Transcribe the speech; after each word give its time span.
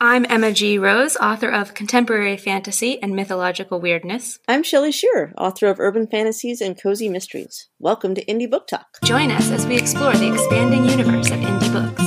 I'm 0.00 0.24
Emma 0.28 0.52
G. 0.52 0.78
Rose, 0.78 1.16
author 1.16 1.48
of 1.48 1.74
Contemporary 1.74 2.36
Fantasy 2.36 3.02
and 3.02 3.16
Mythological 3.16 3.80
Weirdness. 3.80 4.38
I'm 4.46 4.62
Shelley 4.62 4.92
Shearer, 4.92 5.34
author 5.36 5.66
of 5.66 5.80
Urban 5.80 6.06
Fantasies 6.06 6.60
and 6.60 6.80
Cozy 6.80 7.08
Mysteries. 7.08 7.68
Welcome 7.80 8.14
to 8.14 8.24
Indie 8.26 8.48
Book 8.48 8.68
Talk. 8.68 8.86
Join 9.02 9.32
us 9.32 9.50
as 9.50 9.66
we 9.66 9.76
explore 9.76 10.14
the 10.14 10.32
expanding 10.32 10.84
universe 10.84 11.32
of 11.32 11.38
indie 11.40 11.72
books. 11.72 12.00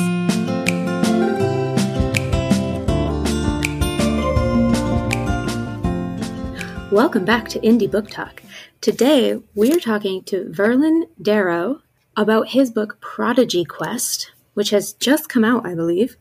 Welcome 6.94 7.26
back 7.26 7.50
to 7.50 7.60
Indie 7.60 7.92
Book 7.92 8.10
Talk. 8.10 8.42
Today, 8.80 9.44
we 9.54 9.74
are 9.74 9.82
talking 9.82 10.24
to 10.24 10.46
Verlin 10.46 11.10
Darrow 11.22 11.82
about 12.16 12.52
his 12.52 12.72
book 12.72 13.02
Prodigy 13.02 13.66
Quest, 13.66 14.32
which 14.54 14.70
has 14.70 14.94
just 14.94 15.28
come 15.28 15.44
out, 15.44 15.66
I 15.66 15.76
believe. 15.76 16.16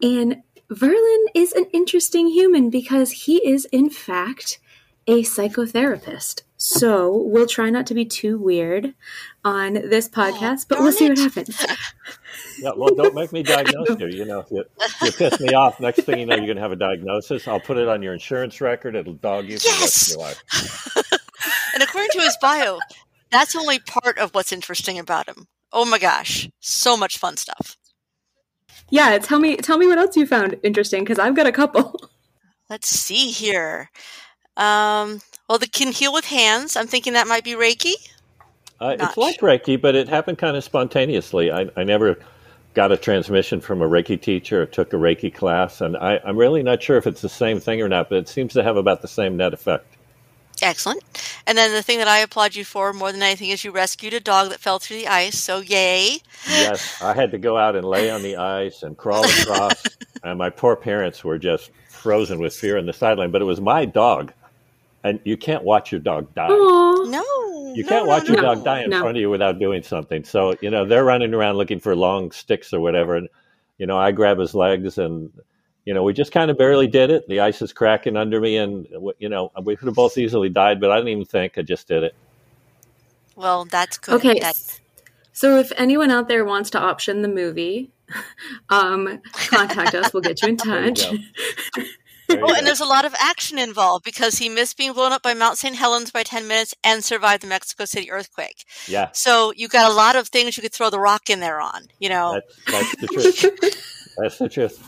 And 0.00 0.44
Verlin 0.70 1.24
is 1.34 1.52
an 1.52 1.64
interesting 1.72 2.28
human 2.28 2.70
because 2.70 3.10
he 3.10 3.46
is, 3.46 3.64
in 3.66 3.90
fact, 3.90 4.58
a 5.06 5.22
psychotherapist. 5.22 6.42
So 6.58 7.16
we'll 7.16 7.46
try 7.46 7.70
not 7.70 7.86
to 7.86 7.94
be 7.94 8.04
too 8.04 8.38
weird 8.38 8.94
on 9.44 9.74
this 9.74 10.08
podcast, 10.08 10.66
but 10.68 10.80
we'll 10.80 10.92
see 10.92 11.08
what 11.08 11.18
happens. 11.18 11.64
Yeah, 12.60 12.70
well, 12.76 12.92
don't 12.94 13.14
make 13.14 13.32
me 13.32 13.42
diagnose 13.44 13.88
you. 14.00 14.08
You 14.08 14.24
know, 14.24 14.44
you, 14.50 14.64
you 15.02 15.12
piss 15.12 15.40
me 15.40 15.54
off. 15.54 15.78
Next 15.78 16.02
thing 16.02 16.18
you 16.18 16.26
know, 16.26 16.34
you're 16.34 16.46
going 16.46 16.56
to 16.56 16.62
have 16.62 16.72
a 16.72 16.76
diagnosis. 16.76 17.46
I'll 17.46 17.60
put 17.60 17.78
it 17.78 17.88
on 17.88 18.02
your 18.02 18.12
insurance 18.12 18.60
record. 18.60 18.96
It'll 18.96 19.12
dog 19.12 19.48
you 19.48 19.58
for 19.58 19.66
yes! 19.66 19.78
the 19.78 19.80
rest 19.80 20.10
of 20.10 20.16
your 20.16 20.26
life. 20.26 20.96
and 21.74 21.82
according 21.82 22.10
to 22.12 22.20
his 22.20 22.36
bio, 22.40 22.78
that's 23.30 23.54
only 23.54 23.78
part 23.78 24.18
of 24.18 24.34
what's 24.34 24.52
interesting 24.52 24.98
about 24.98 25.28
him. 25.28 25.46
Oh 25.72 25.84
my 25.84 25.98
gosh, 25.98 26.48
so 26.60 26.96
much 26.96 27.18
fun 27.18 27.36
stuff. 27.36 27.76
Yeah, 28.90 29.18
tell 29.18 29.38
me 29.38 29.56
tell 29.56 29.78
me 29.78 29.86
what 29.86 29.98
else 29.98 30.16
you 30.16 30.26
found 30.26 30.56
interesting 30.62 31.04
because 31.04 31.18
I've 31.18 31.34
got 31.34 31.46
a 31.46 31.52
couple. 31.52 32.00
Let's 32.70 32.88
see 32.88 33.30
here. 33.30 33.90
Um, 34.56 35.20
well, 35.48 35.58
the 35.58 35.66
can 35.66 35.92
heal 35.92 36.12
with 36.12 36.26
hands. 36.26 36.76
I'm 36.76 36.86
thinking 36.86 37.14
that 37.14 37.26
might 37.26 37.44
be 37.44 37.52
Reiki. 37.52 37.94
Uh, 38.80 38.96
it's 38.98 39.16
like 39.16 39.40
Reiki, 39.40 39.80
but 39.80 39.94
it 39.94 40.08
happened 40.08 40.38
kind 40.38 40.56
of 40.56 40.62
spontaneously. 40.62 41.50
I, 41.50 41.68
I 41.76 41.84
never 41.84 42.18
got 42.74 42.92
a 42.92 42.96
transmission 42.96 43.60
from 43.60 43.82
a 43.82 43.88
Reiki 43.88 44.20
teacher 44.20 44.62
or 44.62 44.66
took 44.66 44.92
a 44.92 44.96
Reiki 44.96 45.34
class, 45.34 45.80
and 45.80 45.96
I, 45.96 46.20
I'm 46.24 46.36
really 46.36 46.62
not 46.62 46.82
sure 46.82 46.96
if 46.96 47.06
it's 47.06 47.22
the 47.22 47.28
same 47.28 47.58
thing 47.58 47.82
or 47.82 47.88
not, 47.88 48.08
but 48.08 48.18
it 48.18 48.28
seems 48.28 48.52
to 48.52 48.62
have 48.62 48.76
about 48.76 49.02
the 49.02 49.08
same 49.08 49.36
net 49.36 49.52
effect. 49.52 49.96
Excellent. 50.62 51.02
And 51.46 51.56
then 51.56 51.72
the 51.72 51.82
thing 51.82 51.98
that 51.98 52.08
I 52.08 52.18
applaud 52.18 52.54
you 52.56 52.64
for 52.64 52.92
more 52.92 53.12
than 53.12 53.22
anything 53.22 53.50
is 53.50 53.64
you 53.64 53.70
rescued 53.70 54.14
a 54.14 54.20
dog 54.20 54.50
that 54.50 54.60
fell 54.60 54.78
through 54.78 54.96
the 54.98 55.08
ice. 55.08 55.38
So 55.38 55.60
yay! 55.60 56.18
Yes, 56.48 57.00
I 57.02 57.14
had 57.14 57.30
to 57.32 57.38
go 57.38 57.56
out 57.56 57.76
and 57.76 57.84
lay 57.86 58.10
on 58.10 58.22
the 58.22 58.36
ice 58.36 58.82
and 58.82 58.96
crawl 58.96 59.24
across, 59.24 59.82
and 60.24 60.38
my 60.38 60.50
poor 60.50 60.76
parents 60.76 61.22
were 61.24 61.38
just 61.38 61.70
frozen 61.88 62.40
with 62.40 62.54
fear 62.54 62.76
in 62.76 62.86
the 62.86 62.92
sideline. 62.92 63.30
But 63.30 63.42
it 63.42 63.46
was 63.46 63.60
my 63.60 63.84
dog, 63.84 64.32
and 65.04 65.20
you 65.24 65.36
can't 65.36 65.64
watch 65.64 65.92
your 65.92 66.00
dog 66.00 66.34
die. 66.34 66.48
Aww. 66.50 67.08
No, 67.10 67.74
You 67.74 67.84
can't 67.84 68.06
no, 68.06 68.10
watch 68.10 68.28
your 68.28 68.36
no. 68.38 68.42
dog 68.42 68.64
die 68.64 68.82
in 68.82 68.90
No. 68.90 69.00
front 69.00 69.16
of 69.16 69.20
you 69.20 69.30
without 69.30 69.58
doing 69.58 69.82
something. 69.82 70.24
So 70.24 70.56
you 70.60 70.70
know 70.70 70.84
they're 70.86 71.04
running 71.04 71.34
around 71.34 71.56
looking 71.56 71.80
for 71.80 71.94
long 71.94 72.32
sticks 72.32 72.72
or 72.72 72.80
whatever, 72.80 73.16
and 73.16 73.28
you 73.78 73.86
know 73.86 73.98
I 73.98 74.12
grab 74.12 74.38
his 74.38 74.54
legs 74.54 74.98
and. 74.98 75.30
You 75.88 75.94
know, 75.94 76.02
we 76.02 76.12
just 76.12 76.32
kind 76.32 76.50
of 76.50 76.58
barely 76.58 76.86
did 76.86 77.08
it. 77.10 77.26
The 77.28 77.40
ice 77.40 77.62
is 77.62 77.72
cracking 77.72 78.14
under 78.14 78.42
me, 78.42 78.58
and 78.58 78.86
you 79.18 79.30
know, 79.30 79.50
we 79.62 79.74
could 79.74 79.86
have 79.86 79.94
both 79.94 80.18
easily 80.18 80.50
died, 80.50 80.82
but 80.82 80.90
I 80.90 80.96
didn't 80.96 81.08
even 81.08 81.24
think. 81.24 81.56
I 81.56 81.62
just 81.62 81.88
did 81.88 82.02
it. 82.02 82.14
Well, 83.36 83.64
that's 83.64 83.96
good. 83.96 84.16
Okay. 84.16 84.38
That- 84.38 84.80
So 85.32 85.56
if 85.56 85.72
anyone 85.78 86.10
out 86.10 86.28
there 86.28 86.44
wants 86.44 86.68
to 86.70 86.78
option 86.78 87.22
the 87.22 87.28
movie, 87.28 87.90
um, 88.68 89.18
contact 89.48 89.94
us. 89.94 90.12
We'll 90.12 90.20
get 90.20 90.42
you 90.42 90.48
in 90.50 90.56
touch. 90.58 91.10
you 91.78 91.86
Oh, 92.30 92.36
go. 92.36 92.54
and 92.54 92.66
there's 92.66 92.80
a 92.80 92.84
lot 92.84 93.06
of 93.06 93.14
action 93.18 93.56
involved 93.58 94.04
because 94.04 94.36
he 94.36 94.50
missed 94.50 94.76
being 94.76 94.92
blown 94.92 95.12
up 95.12 95.22
by 95.22 95.32
Mount 95.32 95.56
St. 95.56 95.74
Helens 95.74 96.10
by 96.10 96.22
10 96.22 96.46
minutes 96.46 96.74
and 96.84 97.02
survived 97.02 97.42
the 97.42 97.46
Mexico 97.46 97.86
City 97.86 98.10
earthquake. 98.10 98.66
yeah, 98.86 99.08
So 99.14 99.54
you 99.56 99.68
got 99.68 99.90
a 99.90 99.94
lot 99.94 100.16
of 100.16 100.28
things 100.28 100.54
you 100.58 100.62
could 100.62 100.74
throw 100.74 100.90
the 100.90 101.00
rock 101.00 101.30
in 101.30 101.40
there 101.40 101.62
on, 101.62 101.84
you 101.98 102.10
know. 102.10 102.38
that's, 102.66 102.92
that's 102.92 102.96
the 102.96 103.06
truth. 103.06 104.14
That's 104.18 104.36
the 104.36 104.48
truth. 104.50 104.86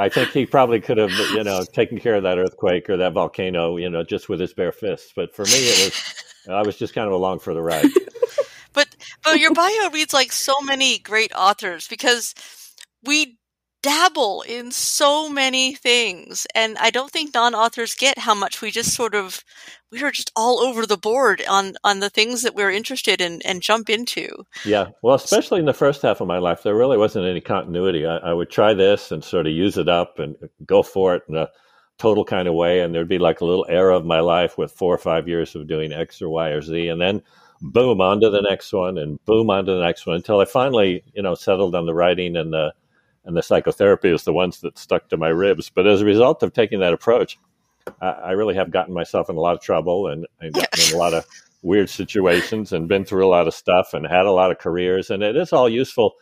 I 0.00 0.08
think 0.08 0.30
he 0.30 0.46
probably 0.46 0.80
could 0.80 0.96
have, 0.96 1.10
you 1.10 1.44
know, 1.44 1.62
taken 1.62 2.00
care 2.00 2.14
of 2.14 2.22
that 2.22 2.38
earthquake 2.38 2.88
or 2.88 2.96
that 2.96 3.12
volcano, 3.12 3.76
you 3.76 3.90
know, 3.90 4.02
just 4.02 4.30
with 4.30 4.40
his 4.40 4.54
bare 4.54 4.72
fists. 4.72 5.12
But 5.14 5.34
for 5.34 5.44
me, 5.44 5.50
it 5.52 5.84
was, 5.84 6.48
I 6.48 6.62
was 6.62 6.78
just 6.78 6.94
kind 6.94 7.06
of 7.06 7.12
along 7.12 7.40
for 7.40 7.52
the 7.52 7.60
ride. 7.60 7.84
But 8.72 8.96
but 9.24 9.38
your 9.38 9.52
bio 9.52 9.90
reads 9.90 10.14
like 10.14 10.32
so 10.32 10.54
many 10.62 10.98
great 10.98 11.32
authors 11.34 11.88
because 11.88 12.34
we 13.02 13.36
dabble 13.82 14.42
in 14.42 14.70
so 14.70 15.28
many 15.28 15.74
things 15.74 16.46
and 16.54 16.76
I 16.78 16.90
don't 16.90 17.10
think 17.10 17.34
non-authors 17.34 17.94
get 17.94 18.18
how 18.18 18.34
much 18.34 18.60
we 18.60 18.70
just 18.70 18.94
sort 18.94 19.14
of 19.14 19.42
we 19.90 20.02
are 20.02 20.10
just 20.10 20.30
all 20.36 20.60
over 20.60 20.86
the 20.86 20.96
board 20.96 21.42
on 21.48 21.74
on 21.82 22.00
the 22.00 22.10
things 22.10 22.42
that 22.42 22.54
we're 22.54 22.70
interested 22.70 23.20
in 23.20 23.42
and 23.42 23.62
jump 23.62 23.90
into. 23.90 24.28
Yeah, 24.64 24.90
well, 25.02 25.16
especially 25.16 25.60
in 25.60 25.66
the 25.66 25.72
first 25.72 26.02
half 26.02 26.20
of 26.20 26.28
my 26.28 26.38
life, 26.38 26.62
there 26.62 26.76
really 26.76 26.96
wasn't 26.96 27.26
any 27.26 27.40
continuity. 27.40 28.06
I, 28.06 28.18
I 28.18 28.32
would 28.32 28.50
try 28.50 28.74
this 28.74 29.10
and 29.10 29.24
sort 29.24 29.46
of 29.46 29.52
use 29.52 29.76
it 29.76 29.88
up 29.88 30.18
and 30.18 30.36
uh, 30.42 30.46
go 30.64 30.82
for 30.82 31.16
it 31.16 31.22
in 31.28 31.36
a 31.36 31.48
total 31.98 32.24
kind 32.24 32.48
of 32.48 32.54
way, 32.54 32.80
and 32.80 32.94
there'd 32.94 33.08
be 33.08 33.18
like 33.18 33.40
a 33.40 33.44
little 33.44 33.66
era 33.68 33.96
of 33.96 34.06
my 34.06 34.20
life 34.20 34.56
with 34.56 34.72
four 34.72 34.94
or 34.94 34.98
five 34.98 35.28
years 35.28 35.54
of 35.54 35.66
doing 35.66 35.92
X 35.92 36.22
or 36.22 36.28
Y 36.28 36.48
or 36.50 36.62
Z, 36.62 36.88
and 36.88 37.00
then 37.00 37.22
boom 37.60 38.00
onto 38.00 38.30
the 38.30 38.42
next 38.42 38.72
one, 38.72 38.96
and 38.96 39.22
boom 39.24 39.50
onto 39.50 39.74
the 39.74 39.84
next 39.84 40.06
one 40.06 40.16
until 40.16 40.40
I 40.40 40.44
finally, 40.44 41.02
you 41.14 41.22
know, 41.22 41.34
settled 41.34 41.74
on 41.74 41.86
the 41.86 41.94
writing 41.94 42.36
and 42.36 42.52
the 42.52 42.72
and 43.24 43.36
the 43.36 43.42
psychotherapy 43.42 44.10
is 44.10 44.24
the 44.24 44.32
ones 44.32 44.60
that 44.60 44.78
stuck 44.78 45.08
to 45.08 45.16
my 45.16 45.28
ribs. 45.28 45.70
But 45.70 45.86
as 45.86 46.00
a 46.00 46.06
result 46.06 46.42
of 46.42 46.52
taking 46.52 46.80
that 46.80 46.92
approach, 46.92 47.38
I, 48.00 48.08
I 48.08 48.30
really 48.32 48.54
have 48.54 48.70
gotten 48.70 48.94
myself 48.94 49.28
in 49.28 49.36
a 49.36 49.40
lot 49.40 49.54
of 49.54 49.62
trouble 49.62 50.08
and, 50.08 50.26
and 50.40 50.52
gotten 50.52 50.88
in 50.88 50.94
a 50.94 50.98
lot 50.98 51.14
of 51.14 51.26
weird 51.62 51.90
situations 51.90 52.72
and 52.72 52.88
been 52.88 53.04
through 53.04 53.26
a 53.26 53.28
lot 53.28 53.46
of 53.46 53.54
stuff 53.54 53.92
and 53.92 54.06
had 54.06 54.26
a 54.26 54.32
lot 54.32 54.50
of 54.50 54.58
careers. 54.58 55.10
And 55.10 55.22
it 55.22 55.36
is 55.36 55.52
all 55.52 55.68
useful 55.68 56.14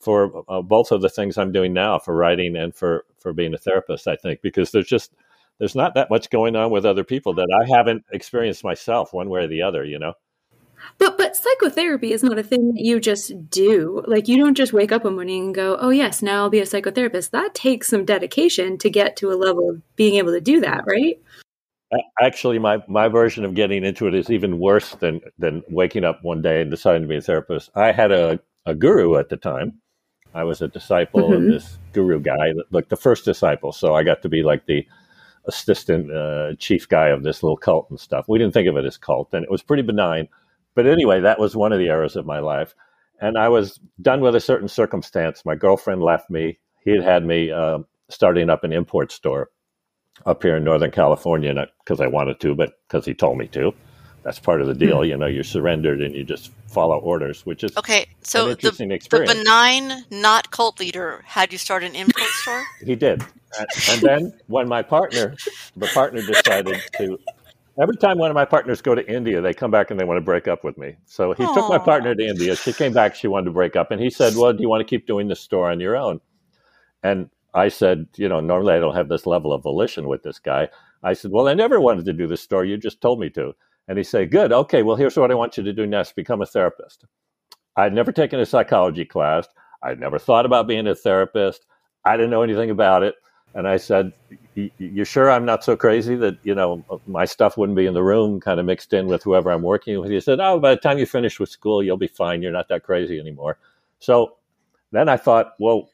for 0.00 0.44
uh, 0.48 0.60
both 0.60 0.90
of 0.90 1.00
the 1.00 1.08
things 1.08 1.38
I'm 1.38 1.52
doing 1.52 1.72
now 1.72 1.98
for 1.98 2.14
writing 2.14 2.56
and 2.56 2.74
for, 2.74 3.04
for 3.18 3.32
being 3.32 3.54
a 3.54 3.58
therapist, 3.58 4.08
I 4.08 4.16
think, 4.16 4.42
because 4.42 4.72
there's 4.72 4.88
just, 4.88 5.14
there's 5.58 5.76
not 5.76 5.94
that 5.94 6.10
much 6.10 6.28
going 6.28 6.56
on 6.56 6.70
with 6.70 6.84
other 6.84 7.04
people 7.04 7.34
that 7.34 7.48
I 7.62 7.76
haven't 7.76 8.04
experienced 8.12 8.64
myself 8.64 9.12
one 9.12 9.30
way 9.30 9.44
or 9.44 9.46
the 9.46 9.62
other, 9.62 9.84
you 9.84 9.98
know? 9.98 10.14
But 10.98 11.18
but 11.18 11.36
psychotherapy 11.36 12.12
is 12.12 12.22
not 12.22 12.38
a 12.38 12.42
thing 12.42 12.72
that 12.74 12.82
you 12.82 13.00
just 13.00 13.50
do. 13.50 14.02
Like 14.06 14.28
you 14.28 14.36
don't 14.36 14.54
just 14.56 14.72
wake 14.72 14.92
up 14.92 15.04
one 15.04 15.14
morning 15.14 15.46
and 15.46 15.54
go, 15.54 15.76
"Oh 15.80 15.90
yes, 15.90 16.22
now 16.22 16.42
I'll 16.42 16.50
be 16.50 16.60
a 16.60 16.64
psychotherapist." 16.64 17.30
That 17.30 17.54
takes 17.54 17.88
some 17.88 18.04
dedication 18.04 18.78
to 18.78 18.90
get 18.90 19.16
to 19.16 19.30
a 19.30 19.34
level 19.34 19.70
of 19.70 19.82
being 19.96 20.16
able 20.16 20.32
to 20.32 20.40
do 20.40 20.60
that, 20.60 20.84
right? 20.86 21.18
Actually, 22.20 22.58
my, 22.58 22.82
my 22.88 23.08
version 23.08 23.44
of 23.44 23.54
getting 23.54 23.84
into 23.84 24.06
it 24.06 24.14
is 24.14 24.30
even 24.30 24.58
worse 24.58 24.94
than, 24.94 25.20
than 25.38 25.62
waking 25.68 26.04
up 26.04 26.24
one 26.24 26.40
day 26.40 26.62
and 26.62 26.70
deciding 26.70 27.02
to 27.02 27.08
be 27.08 27.16
a 27.16 27.20
therapist. 27.20 27.70
I 27.74 27.92
had 27.92 28.10
a, 28.10 28.40
a 28.64 28.74
guru 28.74 29.16
at 29.18 29.28
the 29.28 29.36
time. 29.36 29.74
I 30.34 30.44
was 30.44 30.62
a 30.62 30.68
disciple 30.68 31.34
of 31.34 31.42
Mhm. 31.42 31.50
this 31.52 31.76
guru 31.92 32.18
guy, 32.18 32.54
like 32.70 32.88
the 32.88 32.96
first 32.96 33.26
disciple. 33.26 33.72
So 33.72 33.94
I 33.94 34.04
got 34.04 34.22
to 34.22 34.30
be 34.30 34.42
like 34.42 34.64
the 34.64 34.86
assistant 35.44 36.10
uh, 36.10 36.54
chief 36.58 36.88
guy 36.88 37.08
of 37.08 37.24
this 37.24 37.42
little 37.42 37.58
cult 37.58 37.90
and 37.90 38.00
stuff. 38.00 38.26
We 38.26 38.38
didn't 38.38 38.54
think 38.54 38.68
of 38.68 38.76
it 38.78 38.86
as 38.86 38.96
cult, 38.96 39.28
and 39.34 39.44
it 39.44 39.50
was 39.50 39.62
pretty 39.62 39.82
benign. 39.82 40.28
But 40.74 40.86
anyway, 40.86 41.20
that 41.20 41.38
was 41.38 41.54
one 41.54 41.72
of 41.72 41.78
the 41.78 41.86
eras 41.86 42.16
of 42.16 42.26
my 42.26 42.38
life. 42.38 42.74
And 43.20 43.38
I 43.38 43.48
was 43.48 43.78
done 44.00 44.20
with 44.20 44.34
a 44.34 44.40
certain 44.40 44.68
circumstance. 44.68 45.44
My 45.44 45.54
girlfriend 45.54 46.02
left 46.02 46.30
me. 46.30 46.58
He 46.84 46.90
had 46.90 47.04
had 47.04 47.24
me 47.24 47.52
uh, 47.52 47.80
starting 48.08 48.50
up 48.50 48.64
an 48.64 48.72
import 48.72 49.12
store 49.12 49.50
up 50.26 50.42
here 50.42 50.56
in 50.56 50.64
Northern 50.64 50.90
California, 50.90 51.52
not 51.52 51.68
because 51.84 52.00
I 52.00 52.06
wanted 52.06 52.40
to, 52.40 52.54
but 52.54 52.72
because 52.88 53.04
he 53.04 53.14
told 53.14 53.38
me 53.38 53.46
to. 53.48 53.72
That's 54.22 54.38
part 54.38 54.60
of 54.60 54.68
the 54.68 54.74
deal. 54.74 55.04
You 55.04 55.16
know, 55.16 55.26
you're 55.26 55.42
surrendered 55.42 56.00
and 56.00 56.14
you 56.14 56.24
just 56.24 56.52
follow 56.68 56.98
orders, 56.98 57.44
which 57.44 57.64
is 57.64 57.76
Okay, 57.76 58.06
so 58.22 58.46
the 58.46 58.50
interesting 58.52 58.88
the 58.88 59.24
benign 59.26 60.04
not 60.10 60.50
cult 60.50 60.78
leader 60.78 61.22
had 61.26 61.52
you 61.52 61.58
start 61.58 61.82
an 61.82 61.94
import 61.94 62.28
store? 62.28 62.62
He 62.84 62.94
did. 62.94 63.22
And, 63.58 63.68
and 63.90 64.00
then 64.00 64.40
when 64.46 64.68
my 64.68 64.82
partner, 64.82 65.34
the 65.76 65.88
partner 65.88 66.22
decided 66.22 66.80
to, 66.98 67.18
every 67.80 67.96
time 67.96 68.18
one 68.18 68.30
of 68.30 68.34
my 68.34 68.44
partners 68.44 68.82
go 68.82 68.94
to 68.94 69.06
India, 69.12 69.40
they 69.40 69.54
come 69.54 69.70
back 69.70 69.90
and 69.90 69.98
they 69.98 70.04
want 70.04 70.18
to 70.18 70.24
break 70.24 70.48
up 70.48 70.64
with 70.64 70.76
me. 70.78 70.96
So 71.06 71.32
he 71.32 71.44
took 71.44 71.68
my 71.68 71.78
partner 71.78 72.14
to 72.14 72.26
India. 72.26 72.56
She 72.56 72.72
came 72.72 72.92
back, 72.92 73.14
she 73.14 73.28
wanted 73.28 73.46
to 73.46 73.52
break 73.52 73.76
up. 73.76 73.90
And 73.90 74.00
he 74.00 74.10
said, 74.10 74.34
Well, 74.36 74.52
do 74.52 74.62
you 74.62 74.68
want 74.68 74.80
to 74.80 74.90
keep 74.90 75.06
doing 75.06 75.28
the 75.28 75.36
store 75.36 75.70
on 75.70 75.80
your 75.80 75.96
own? 75.96 76.20
And 77.02 77.30
I 77.54 77.68
said, 77.68 78.06
You 78.16 78.28
know, 78.28 78.40
normally 78.40 78.74
I 78.74 78.78
don't 78.78 78.94
have 78.94 79.08
this 79.08 79.26
level 79.26 79.52
of 79.52 79.62
volition 79.62 80.08
with 80.08 80.22
this 80.22 80.38
guy. 80.38 80.68
I 81.02 81.14
said, 81.14 81.30
Well, 81.30 81.48
I 81.48 81.54
never 81.54 81.80
wanted 81.80 82.04
to 82.06 82.12
do 82.12 82.26
the 82.26 82.36
store. 82.36 82.64
You 82.64 82.76
just 82.76 83.00
told 83.00 83.20
me 83.20 83.30
to. 83.30 83.54
And 83.88 83.98
he 83.98 84.04
said, 84.04 84.30
Good. 84.30 84.52
Okay. 84.52 84.82
Well, 84.82 84.96
here's 84.96 85.16
what 85.16 85.30
I 85.30 85.34
want 85.34 85.56
you 85.56 85.62
to 85.64 85.72
do 85.72 85.86
next 85.86 86.14
become 86.14 86.42
a 86.42 86.46
therapist. 86.46 87.04
I'd 87.76 87.94
never 87.94 88.12
taken 88.12 88.38
a 88.40 88.46
psychology 88.46 89.04
class. 89.04 89.48
I'd 89.82 89.98
never 89.98 90.18
thought 90.18 90.46
about 90.46 90.68
being 90.68 90.86
a 90.86 90.94
therapist. 90.94 91.66
I 92.04 92.16
didn't 92.16 92.30
know 92.30 92.42
anything 92.42 92.70
about 92.70 93.02
it. 93.02 93.14
And 93.54 93.68
I 93.68 93.76
said, 93.76 94.12
"Y- 94.56 94.70
"You 94.78 95.04
sure 95.04 95.30
I'm 95.30 95.44
not 95.44 95.64
so 95.64 95.76
crazy 95.76 96.16
that 96.16 96.38
you 96.42 96.54
know 96.54 96.84
my 97.06 97.24
stuff 97.26 97.56
wouldn't 97.56 97.76
be 97.76 97.86
in 97.86 97.94
the 97.94 98.02
room, 98.02 98.40
kind 98.40 98.60
of 98.60 98.66
mixed 98.66 98.92
in 98.92 99.06
with 99.06 99.22
whoever 99.22 99.50
I'm 99.50 99.62
working 99.62 100.00
with?" 100.00 100.10
He 100.10 100.20
said, 100.20 100.40
"Oh, 100.40 100.58
by 100.60 100.74
the 100.74 100.80
time 100.80 100.98
you 100.98 101.06
finish 101.06 101.38
with 101.40 101.50
school, 101.50 101.82
you'll 101.82 101.96
be 101.98 102.06
fine. 102.06 102.42
You're 102.42 102.52
not 102.52 102.68
that 102.68 102.82
crazy 102.84 103.18
anymore." 103.20 103.58
So 103.98 104.36
then 104.92 105.08
I 105.08 105.16
thought, 105.16 105.54
well, 105.58 105.90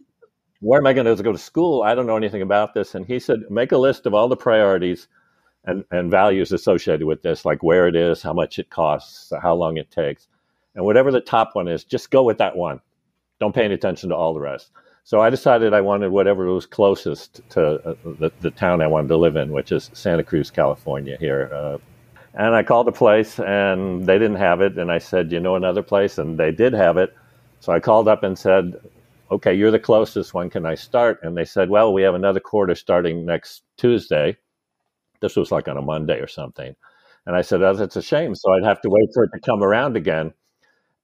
where 0.61 0.81
am 0.81 0.87
I 0.87 0.93
going 0.93 1.15
to 1.15 1.23
go 1.23 1.33
to 1.33 1.39
school? 1.39 1.83
I 1.83 1.95
don't 1.95 2.07
know 2.07 2.17
anything 2.17 2.43
about 2.43 2.75
this. 2.75 2.95
And 2.95 3.07
he 3.07 3.19
said, 3.19 3.43
make 3.51 3.73
a 3.73 3.79
list 3.79 4.07
of 4.07 4.15
all 4.15 4.29
the 4.29 4.37
priorities 4.37 5.09
and, 5.65 5.85
and 5.91 6.11
values 6.11 6.53
associated 6.53 7.07
with 7.07 7.23
this, 7.23 7.45
like 7.45 7.63
where 7.63 7.89
it 7.89 7.97
is, 7.97 8.23
how 8.23 8.33
much 8.33 8.59
it 8.59 8.71
costs, 8.71 9.33
how 9.43 9.55
long 9.55 9.77
it 9.77 9.91
takes. 9.91 10.29
And 10.75 10.85
whatever 10.85 11.13
the 11.13 11.21
top 11.21 11.55
one 11.55 11.69
is, 11.69 11.85
just 11.85 12.11
go 12.11 12.23
with 12.25 12.39
that 12.39 12.57
one. 12.57 12.81
Don't 13.41 13.55
pay 13.55 13.65
any 13.65 13.75
attention 13.75 14.11
to 14.11 14.17
all 14.17 14.35
the 14.35 14.41
rest. 14.41 14.71
So 15.09 15.23
I 15.23 15.31
decided 15.31 15.73
I 15.73 15.81
wanted 15.81 16.11
whatever 16.11 16.45
was 16.53 16.67
closest 16.67 17.41
to 17.53 17.77
uh, 17.77 17.95
the, 18.05 18.31
the 18.41 18.51
town 18.51 18.83
I 18.83 18.89
wanted 18.89 19.09
to 19.09 19.17
live 19.17 19.37
in, 19.37 19.53
which 19.53 19.73
is 19.73 19.89
Santa 19.95 20.23
Cruz, 20.23 20.51
California, 20.51 21.17
here. 21.19 21.51
Uh, 21.51 21.79
and 22.35 22.55
I 22.55 22.63
called 22.63 22.89
the 22.89 22.93
place 22.93 23.41
and 23.41 24.05
they 24.05 24.19
didn't 24.19 24.37
have 24.37 24.61
it. 24.61 24.77
And 24.77 24.93
I 24.93 24.99
said, 24.99 25.33
You 25.33 25.41
know 25.41 25.57
another 25.57 25.83
place? 25.83 26.19
And 26.19 26.39
they 26.39 26.53
did 26.53 26.75
have 26.75 26.99
it. 26.99 27.17
So 27.61 27.73
I 27.73 27.81
called 27.81 28.07
up 28.07 28.23
and 28.23 28.39
said, 28.39 28.75
Okay, 29.31 29.55
you're 29.55 29.71
the 29.71 29.79
closest. 29.79 30.35
one. 30.35 30.51
can 30.51 30.67
I 30.67 30.75
start? 30.75 31.21
And 31.23 31.35
they 31.35 31.47
said, 31.47 31.71
Well, 31.71 31.95
we 31.95 32.03
have 32.03 32.15
another 32.15 32.41
quarter 32.41 32.75
starting 32.75 33.25
next 33.25 33.63
Tuesday. 33.79 34.37
This 35.23 35.37
was 35.37 35.51
like 35.51 35.69
on 35.69 35.79
a 35.79 35.83
Monday 35.83 36.21
or 36.21 36.29
something. 36.29 36.77
And 37.25 37.35
I 37.35 37.41
said, 37.41 37.63
Oh, 37.63 37.73
that's 37.73 37.97
a 37.97 38.03
shame. 38.03 38.35
So 38.35 38.53
I'd 38.53 38.69
have 38.69 38.83
to 38.83 38.91
wait 38.91 39.09
for 39.15 39.25
it 39.25 39.31
to 39.33 39.41
come 39.41 39.63
around 39.63 39.97
again 39.97 40.35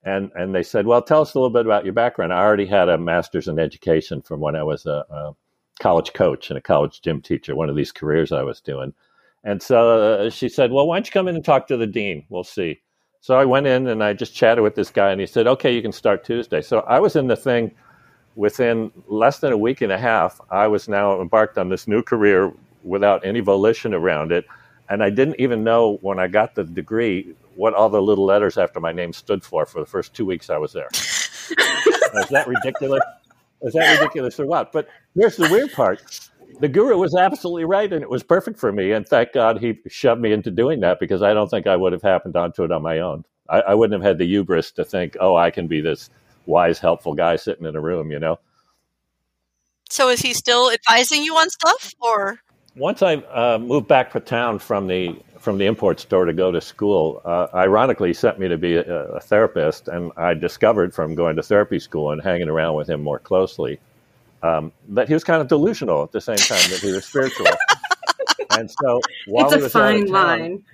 and 0.05 0.31
and 0.35 0.55
they 0.55 0.63
said, 0.63 0.87
"Well, 0.87 1.03
tell 1.03 1.23
us 1.23 1.35
a 1.35 1.39
little 1.39 1.51
bit 1.51 1.67
about 1.67 1.85
your 1.85 1.95
background." 1.95 2.33
I 2.33 2.43
already 2.43 2.67
had 2.67 2.89
a 2.89 2.99
master's 2.99 3.49
in 3.49 3.59
education 3.59 4.23
from 4.23 4.41
when 4.41 4.57
I 4.57 4.63
was 4.63 4.87
a, 4.87 5.05
a 5.11 5.33
college 5.81 6.13
coach 6.13 6.51
and 6.51 6.59
a 6.59 6.63
college 6.63 7.01
gym 7.01 7.21
teacher, 7.21 7.57
one 7.57 7.69
of 7.69 7.77
these 7.77 7.93
careers 7.93 8.31
I 8.33 8.43
was 8.43 8.61
doing. 8.61 8.93
And 9.43 9.63
so 9.63 10.27
uh, 10.27 10.31
she 10.31 10.49
said, 10.49 10.73
"Well, 10.73 10.87
why 10.87 10.97
don't 10.97 11.07
you 11.07 11.13
come 11.13 11.29
in 11.29 11.37
and 11.37 11.45
talk 11.45 11.67
to 11.69 11.77
the 11.77 11.87
dean? 11.87 12.25
We'll 12.29 12.45
see." 12.45 12.81
So 13.21 13.39
I 13.39 13.47
went 13.47 13.67
in 13.67 13.87
and 13.87 14.05
I 14.05 14.13
just 14.13 14.35
chatted 14.35 14.63
with 14.63 14.75
this 14.75 14.91
guy, 14.91 15.11
and 15.11 15.21
he 15.21 15.27
said, 15.27 15.47
"Okay, 15.47 15.75
you 15.75 15.83
can 15.83 15.93
start 15.93 16.25
Tuesday." 16.25 16.61
So 16.61 16.81
I 16.81 17.01
was 17.01 17.17
in 17.17 17.27
the 17.27 17.37
thing 17.37 17.75
within 18.37 18.91
less 19.07 19.39
than 19.39 19.53
a 19.53 19.59
week 19.59 19.81
and 19.81 19.93
a 19.93 19.99
half. 19.99 20.41
I 20.51 20.67
was 20.67 20.89
now 20.89 21.21
embarked 21.21 21.57
on 21.57 21.69
this 21.69 21.89
new 21.89 22.03
career 22.03 22.53
without 22.83 23.25
any 23.25 23.41
volition 23.41 23.95
around 23.95 24.33
it, 24.33 24.45
and 24.91 25.03
I 25.03 25.09
didn't 25.09 25.37
even 25.39 25.65
know 25.65 25.99
when 26.03 26.19
I 26.19 26.27
got 26.27 26.55
the 26.55 26.65
degree 26.65 27.35
what 27.57 27.75
all 27.75 27.89
the 27.89 28.03
little 28.03 28.25
letters 28.25 28.59
after 28.59 28.81
my 28.81 28.93
name 28.93 29.13
stood 29.13 29.43
for 29.45 29.67
for 29.67 29.81
the 29.81 29.87
first 29.87 30.15
two 30.15 30.25
weeks 30.25 30.51
I 30.51 30.59
was 30.59 30.73
there. 30.73 30.89
Is 30.95 32.29
that 32.31 32.47
ridiculous? 32.47 33.03
Is 33.63 33.73
that 33.75 33.99
ridiculous 33.99 34.39
or 34.39 34.47
what? 34.47 34.73
But 34.73 34.89
here's 35.15 35.37
the 35.37 35.49
weird 35.51 35.73
part. 35.73 36.31
The 36.61 36.69
guru 36.69 36.97
was 36.97 37.17
absolutely 37.17 37.65
right, 37.65 37.93
and 37.93 38.03
it 38.03 38.11
was 38.11 38.23
perfect 38.23 38.59
for 38.59 38.71
me. 38.71 38.93
And 38.93 39.07
thank 39.07 39.33
God 39.33 39.59
he 39.59 39.81
shoved 39.89 40.21
me 40.21 40.33
into 40.33 40.51
doing 40.51 40.81
that 40.81 41.01
because 41.01 41.23
I 41.23 41.35
don't 41.35 41.49
think 41.49 41.67
I 41.67 41.75
would 41.75 41.93
have 41.93 42.03
happened 42.03 42.37
onto 42.37 42.63
it 42.63 42.71
on 42.71 42.83
my 42.83 43.01
own. 43.01 43.25
I, 43.49 43.61
I 43.61 43.75
wouldn't 43.75 44.01
have 44.01 44.09
had 44.09 44.19
the 44.19 44.27
hubris 44.27 44.71
to 44.73 44.85
think, 44.85 45.17
oh, 45.21 45.35
I 45.35 45.51
can 45.51 45.67
be 45.67 45.81
this 45.81 46.11
wise, 46.47 46.79
helpful 46.79 47.15
guy 47.15 47.37
sitting 47.37 47.67
in 47.67 47.75
a 47.75 47.81
room, 47.81 48.11
you 48.11 48.19
know? 48.19 48.39
So 49.91 50.09
is 50.09 50.21
he 50.21 50.33
still 50.33 50.71
advising 50.71 51.23
you 51.23 51.35
on 51.35 51.51
stuff 51.51 51.95
or? 52.01 52.41
Once 52.77 53.03
I 53.03 53.17
uh, 53.17 53.59
moved 53.59 53.89
back 53.89 54.13
to 54.13 54.21
town 54.21 54.59
from 54.59 54.87
the 54.87 55.17
from 55.45 55.59
the 55.59 55.67
import 55.67 56.01
store 56.01 56.25
to 56.25 56.33
go 56.33 56.51
to 56.51 56.61
school, 56.61 57.21
uh, 57.25 57.49
ironically, 57.55 58.15
sent 58.15 58.39
me 58.39 58.49
to 58.49 58.57
be 58.57 58.77
a, 58.77 58.83
a, 58.83 59.21
therapist, 59.21 59.89
and 59.89 60.11
I 60.17 60.33
discovered 60.33 60.95
from 60.95 61.15
going 61.15 61.37
to 61.37 61.43
therapy 61.43 61.79
school 61.79 62.13
and 62.13 62.23
hanging 62.23 62.49
around 62.49 62.75
with 62.75 62.89
him 62.89 63.03
more 63.03 63.19
closely 63.19 63.79
um, 64.43 64.73
that 64.89 65.07
he 65.07 65.15
was 65.15 65.23
kind 65.23 65.43
of 65.43 65.49
delusional 65.49 66.03
at 66.03 66.13
the 66.13 66.21
same 66.21 66.37
time 66.37 66.71
that 66.71 66.81
he 66.81 66.93
was 66.93 67.05
spiritual. 67.05 67.47
and 68.59 68.71
so, 68.71 69.01
while 69.27 69.47
it's 69.47 69.55
he 69.55 69.63
was 69.63 69.73
fine 69.73 70.07
town, 70.07 70.13
line. 70.13 70.65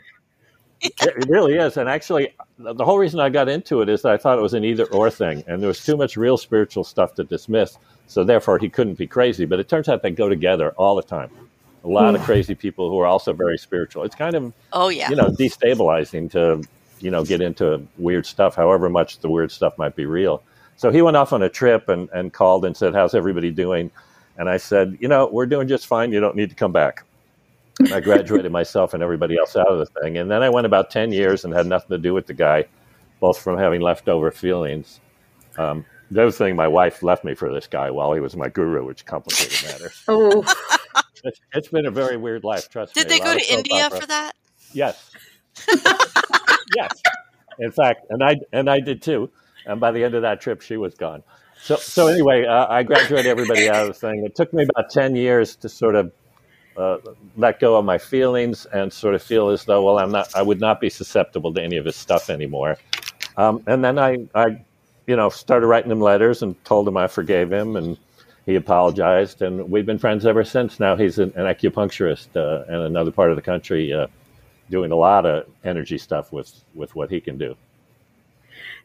it 0.82 1.28
really 1.28 1.54
is. 1.54 1.76
And 1.76 1.88
actually, 1.88 2.34
the 2.58 2.84
whole 2.84 2.98
reason 2.98 3.18
I 3.18 3.28
got 3.28 3.48
into 3.48 3.82
it 3.82 3.88
is 3.88 4.02
that 4.02 4.12
I 4.12 4.16
thought 4.16 4.38
it 4.38 4.42
was 4.42 4.54
an 4.54 4.64
either 4.64 4.86
or 4.86 5.10
thing, 5.10 5.42
and 5.48 5.60
there 5.60 5.68
was 5.68 5.84
too 5.84 5.96
much 5.96 6.16
real 6.16 6.36
spiritual 6.36 6.84
stuff 6.84 7.14
to 7.16 7.24
dismiss. 7.24 7.76
So 8.06 8.22
therefore, 8.22 8.58
he 8.58 8.68
couldn't 8.68 8.98
be 8.98 9.06
crazy. 9.08 9.46
But 9.46 9.58
it 9.58 9.68
turns 9.68 9.88
out 9.88 10.02
they 10.02 10.10
go 10.10 10.28
together 10.28 10.70
all 10.72 10.94
the 10.94 11.02
time 11.02 11.30
a 11.84 11.88
lot 11.88 12.14
of 12.14 12.22
crazy 12.22 12.54
people 12.54 12.90
who 12.90 12.98
are 12.98 13.06
also 13.06 13.32
very 13.32 13.58
spiritual. 13.58 14.04
It's 14.04 14.14
kind 14.14 14.34
of 14.34 14.52
oh 14.72 14.88
yeah, 14.88 15.08
you 15.10 15.16
know, 15.16 15.28
destabilizing 15.28 16.30
to 16.32 16.62
you 17.00 17.10
know 17.10 17.24
get 17.24 17.40
into 17.40 17.86
weird 17.98 18.26
stuff, 18.26 18.54
however 18.54 18.88
much 18.88 19.18
the 19.20 19.30
weird 19.30 19.50
stuff 19.50 19.78
might 19.78 19.96
be 19.96 20.06
real. 20.06 20.42
So 20.76 20.90
he 20.90 21.02
went 21.02 21.16
off 21.16 21.32
on 21.32 21.42
a 21.42 21.48
trip 21.48 21.88
and, 21.88 22.08
and 22.12 22.32
called 22.32 22.64
and 22.64 22.76
said, 22.76 22.94
"How's 22.94 23.14
everybody 23.14 23.50
doing?" 23.50 23.90
And 24.36 24.48
I 24.48 24.56
said, 24.56 24.98
"You 25.00 25.08
know, 25.08 25.28
we're 25.30 25.46
doing 25.46 25.68
just 25.68 25.86
fine. 25.86 26.12
You 26.12 26.20
don't 26.20 26.36
need 26.36 26.50
to 26.50 26.56
come 26.56 26.72
back." 26.72 27.04
And 27.78 27.92
I 27.92 28.00
graduated 28.00 28.50
myself 28.60 28.94
and 28.94 29.02
everybody 29.02 29.36
else 29.38 29.56
out 29.56 29.68
of 29.68 29.78
the 29.78 29.86
thing, 30.00 30.18
and 30.18 30.30
then 30.30 30.42
I 30.42 30.50
went 30.50 30.66
about 30.66 30.90
ten 30.90 31.12
years 31.12 31.44
and 31.44 31.54
had 31.54 31.66
nothing 31.66 31.90
to 31.90 31.98
do 31.98 32.14
with 32.14 32.26
the 32.26 32.34
guy, 32.34 32.66
both 33.20 33.38
from 33.38 33.58
having 33.58 33.80
leftover 33.80 34.30
feelings. 34.30 35.00
Um, 35.56 35.84
the 36.10 36.22
other 36.22 36.32
thing, 36.32 36.56
my 36.56 36.66
wife 36.66 37.02
left 37.02 37.24
me 37.24 37.34
for 37.34 37.52
this 37.52 37.66
guy 37.66 37.90
while 37.90 38.12
he 38.12 38.20
was 38.20 38.36
my 38.36 38.48
guru, 38.48 38.84
which 38.84 39.06
complicated 39.06 39.70
matters. 39.70 40.02
Oh, 40.08 40.44
It's, 41.24 41.40
it's 41.54 41.68
been 41.68 41.86
a 41.86 41.90
very 41.90 42.16
weird 42.16 42.44
life. 42.44 42.68
Trust 42.68 42.94
Did 42.94 43.08
me. 43.08 43.14
Did 43.14 43.20
they 43.20 43.24
go 43.24 43.38
to 43.38 43.52
India 43.52 43.84
opera. 43.84 44.00
for 44.00 44.06
that? 44.06 44.32
Yes. 44.72 45.10
yes. 46.76 47.02
In 47.58 47.70
fact, 47.72 48.06
and 48.10 48.22
I 48.22 48.36
and 48.52 48.70
I 48.70 48.80
did 48.80 49.02
too. 49.02 49.30
And 49.66 49.80
by 49.80 49.92
the 49.92 50.02
end 50.02 50.14
of 50.14 50.22
that 50.22 50.40
trip, 50.40 50.62
she 50.62 50.76
was 50.76 50.94
gone. 50.94 51.22
So 51.60 51.76
so 51.76 52.06
anyway, 52.06 52.46
uh, 52.46 52.66
I 52.68 52.82
graduated 52.82 53.26
everybody 53.26 53.68
out 53.68 53.82
of 53.82 53.88
the 53.88 53.94
thing. 53.94 54.24
It 54.24 54.34
took 54.34 54.52
me 54.52 54.64
about 54.64 54.90
ten 54.90 55.14
years 55.14 55.56
to 55.56 55.68
sort 55.68 55.94
of 55.94 56.12
uh, 56.76 56.98
let 57.36 57.60
go 57.60 57.76
of 57.76 57.84
my 57.84 57.98
feelings 57.98 58.66
and 58.66 58.92
sort 58.92 59.14
of 59.14 59.22
feel 59.22 59.50
as 59.50 59.64
though, 59.64 59.84
well, 59.84 59.98
I'm 59.98 60.10
not. 60.10 60.34
I 60.34 60.42
would 60.42 60.60
not 60.60 60.80
be 60.80 60.88
susceptible 60.88 61.52
to 61.54 61.62
any 61.62 61.76
of 61.76 61.84
his 61.84 61.96
stuff 61.96 62.30
anymore. 62.30 62.78
Um, 63.36 63.62
and 63.66 63.84
then 63.84 63.98
I, 63.98 64.26
I, 64.34 64.64
you 65.06 65.16
know, 65.16 65.28
started 65.28 65.66
writing 65.66 65.90
him 65.90 66.00
letters 66.00 66.42
and 66.42 66.62
told 66.64 66.88
him 66.88 66.96
I 66.96 67.06
forgave 67.06 67.52
him, 67.52 67.76
and 67.76 67.98
he 68.46 68.54
apologized, 68.54 69.42
and 69.42 69.70
we've 69.70 69.86
been 69.86 69.98
friends 69.98 70.26
ever 70.26 70.44
since. 70.44 70.80
Now 70.80 70.96
he's 70.96 71.18
an, 71.18 71.32
an 71.36 71.46
acupuncturist 71.46 72.36
uh, 72.36 72.64
in 72.68 72.80
another 72.80 73.10
part 73.10 73.30
of 73.30 73.36
the 73.36 73.42
country, 73.42 73.92
uh, 73.92 74.06
doing 74.70 74.92
a 74.92 74.96
lot 74.96 75.26
of 75.26 75.46
energy 75.64 75.98
stuff 75.98 76.32
with 76.32 76.64
with 76.74 76.94
what 76.94 77.10
he 77.10 77.20
can 77.20 77.38
do. 77.38 77.56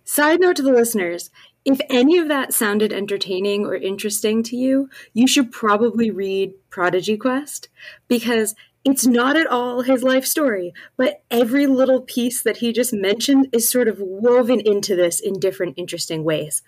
Side 0.03 0.39
note 0.39 0.55
to 0.57 0.61
the 0.61 0.71
listeners 0.71 1.31
if 1.65 1.81
any 1.89 2.19
of 2.19 2.27
that 2.27 2.53
sounded 2.53 2.93
entertaining 2.93 3.65
or 3.65 3.75
interesting 3.75 4.43
to 4.43 4.55
you, 4.55 4.87
you 5.13 5.27
should 5.27 5.51
probably 5.51 6.11
read 6.11 6.53
Prodigy 6.69 7.17
Quest 7.17 7.69
because 8.07 8.53
it's 8.83 9.07
not 9.07 9.35
at 9.35 9.47
all 9.47 9.81
his 9.81 10.03
life 10.03 10.27
story, 10.27 10.75
but 10.95 11.23
every 11.31 11.65
little 11.65 12.01
piece 12.01 12.43
that 12.43 12.57
he 12.57 12.71
just 12.71 12.93
mentioned 12.93 13.47
is 13.51 13.67
sort 13.67 13.87
of 13.87 13.99
woven 13.99 14.59
into 14.59 14.95
this 14.95 15.19
in 15.19 15.39
different 15.39 15.73
interesting 15.75 16.23
ways. 16.23 16.61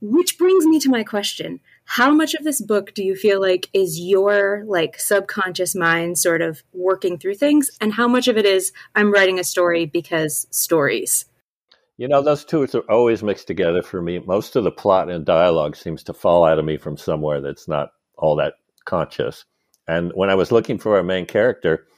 Which 0.00 0.36
brings 0.36 0.66
me 0.66 0.80
to 0.80 0.90
my 0.90 1.04
question. 1.04 1.60
How 1.94 2.12
much 2.12 2.34
of 2.34 2.44
this 2.44 2.60
book 2.60 2.94
do 2.94 3.02
you 3.02 3.16
feel 3.16 3.40
like 3.40 3.68
is 3.72 3.98
your 3.98 4.62
like 4.68 5.00
subconscious 5.00 5.74
mind 5.74 6.18
sort 6.18 6.40
of 6.40 6.62
working 6.72 7.18
through 7.18 7.34
things 7.34 7.68
and 7.80 7.92
how 7.92 8.06
much 8.06 8.28
of 8.28 8.36
it 8.38 8.46
is 8.46 8.70
I'm 8.94 9.10
writing 9.12 9.40
a 9.40 9.44
story 9.44 9.86
because 9.86 10.46
stories? 10.52 11.24
You 11.96 12.06
know, 12.06 12.22
those 12.22 12.44
two 12.44 12.62
are 12.62 12.88
always 12.88 13.24
mixed 13.24 13.48
together 13.48 13.82
for 13.82 14.00
me. 14.00 14.20
Most 14.20 14.54
of 14.54 14.62
the 14.62 14.70
plot 14.70 15.10
and 15.10 15.26
dialogue 15.26 15.74
seems 15.74 16.04
to 16.04 16.14
fall 16.14 16.44
out 16.44 16.60
of 16.60 16.64
me 16.64 16.76
from 16.76 16.96
somewhere 16.96 17.40
that's 17.40 17.66
not 17.66 17.90
all 18.16 18.36
that 18.36 18.54
conscious. 18.84 19.44
And 19.88 20.12
when 20.14 20.30
I 20.30 20.36
was 20.36 20.52
looking 20.52 20.78
for 20.78 20.96
a 20.96 21.02
main 21.02 21.26
character, 21.26 21.88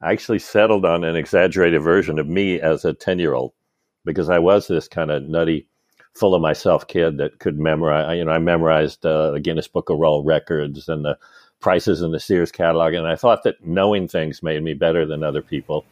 I 0.00 0.12
actually 0.12 0.38
settled 0.38 0.84
on 0.84 1.02
an 1.02 1.16
exaggerated 1.16 1.82
version 1.82 2.20
of 2.20 2.28
me 2.28 2.60
as 2.60 2.84
a 2.84 2.94
10 2.94 3.18
year 3.18 3.34
old 3.34 3.54
because 4.04 4.28
I 4.28 4.38
was 4.38 4.68
this 4.68 4.86
kind 4.86 5.10
of 5.10 5.24
nutty, 5.24 5.68
full 6.14 6.34
of 6.34 6.42
myself 6.42 6.86
kid 6.86 7.18
that 7.18 7.38
could 7.38 7.58
memorize. 7.58 8.16
You 8.16 8.24
know, 8.24 8.32
I 8.32 8.38
memorized 8.38 9.04
uh, 9.06 9.30
the 9.32 9.40
Guinness 9.40 9.68
Book 9.68 9.90
of 9.90 9.98
World 9.98 10.26
Records 10.26 10.88
and 10.88 11.04
the 11.04 11.18
prices 11.60 12.02
in 12.02 12.12
the 12.12 12.20
Sears 12.20 12.50
catalog. 12.50 12.94
And 12.94 13.06
I 13.06 13.16
thought 13.16 13.42
that 13.44 13.64
knowing 13.64 14.08
things 14.08 14.42
made 14.42 14.62
me 14.62 14.74
better 14.74 15.06
than 15.06 15.22
other 15.22 15.42
people. 15.42 15.84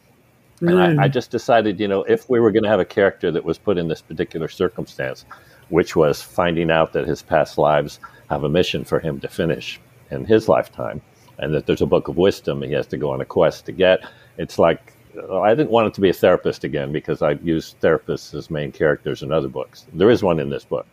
And 0.61 0.77
I, 0.99 1.05
I 1.05 1.07
just 1.07 1.31
decided, 1.31 1.79
you 1.79 1.87
know, 1.87 2.03
if 2.03 2.29
we 2.29 2.39
were 2.39 2.51
going 2.51 2.63
to 2.63 2.69
have 2.69 2.81
a 2.81 2.85
character 2.85 3.31
that 3.31 3.45
was 3.45 3.57
put 3.57 3.77
in 3.77 3.87
this 3.87 4.01
particular 4.01 4.49
circumstance, 4.49 5.25
which 5.69 5.95
was 5.95 6.21
finding 6.21 6.69
out 6.69 6.93
that 6.93 7.07
his 7.07 7.21
past 7.21 7.57
lives 7.57 7.99
have 8.29 8.43
a 8.43 8.49
mission 8.49 8.83
for 8.83 8.99
him 8.99 9.21
to 9.21 9.27
finish 9.29 9.79
in 10.11 10.25
his 10.25 10.49
lifetime, 10.49 11.01
and 11.37 11.53
that 11.53 11.65
there's 11.65 11.81
a 11.81 11.85
book 11.85 12.09
of 12.09 12.17
wisdom 12.17 12.61
he 12.61 12.73
has 12.73 12.87
to 12.87 12.97
go 12.97 13.11
on 13.11 13.21
a 13.21 13.25
quest 13.25 13.67
to 13.67 13.71
get, 13.71 14.01
it's 14.37 14.59
like 14.59 14.93
I 15.17 15.55
didn't 15.55 15.71
want 15.71 15.87
it 15.87 15.93
to 15.95 16.01
be 16.01 16.09
a 16.09 16.13
therapist 16.13 16.63
again 16.63 16.91
because 16.91 17.21
I've 17.21 17.45
used 17.45 17.79
therapists 17.81 18.33
as 18.35 18.51
main 18.51 18.71
characters 18.71 19.23
in 19.23 19.31
other 19.31 19.47
books. 19.47 19.87
There 19.93 20.09
is 20.09 20.21
one 20.23 20.39
in 20.39 20.49
this 20.49 20.65
book. 20.65 20.85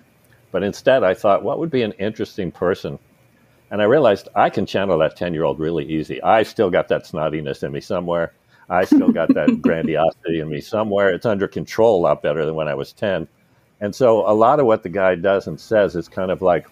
But 0.53 0.63
instead, 0.63 1.05
I 1.05 1.13
thought, 1.13 1.43
what 1.43 1.59
would 1.59 1.71
be 1.71 1.83
an 1.83 1.93
interesting 1.93 2.51
person? 2.51 2.99
And 3.71 3.83
I 3.83 3.85
realized 3.85 4.29
I 4.35 4.49
can 4.49 4.65
channel 4.65 4.99
that 4.99 5.17
10 5.17 5.35
year 5.35 5.45
old 5.45 5.59
really 5.59 5.85
easy. 5.85 6.23
I've 6.23 6.49
still 6.49 6.71
got 6.71 6.89
that 6.89 7.05
snottiness 7.05 7.63
in 7.63 7.73
me 7.73 7.81
somewhere. 7.81 8.33
I 8.71 8.85
still 8.85 9.13
got 9.13 9.35
that 9.35 9.59
grandiosity 9.63 10.41
in 10.41 10.49
me 10.49 10.61
somewhere. 10.61 11.11
It's 11.11 11.27
under 11.27 11.47
control 11.49 12.01
a 12.01 12.03
lot 12.03 12.23
better 12.23 12.47
than 12.47 12.55
when 12.55 12.69
I 12.69 12.75
was 12.75 12.93
10. 12.93 13.29
And 13.81 13.95
so 13.95 14.29
a 14.29 14.33
lot 14.33 14.61
of 14.61 14.67
what 14.67 14.83
the 14.83 14.89
guy 14.89 15.15
does 15.15 15.47
and 15.47 15.61
says 15.61 15.95
is 15.95 16.09
kind 16.09 16.31
of 16.31 16.43
like 16.43 16.67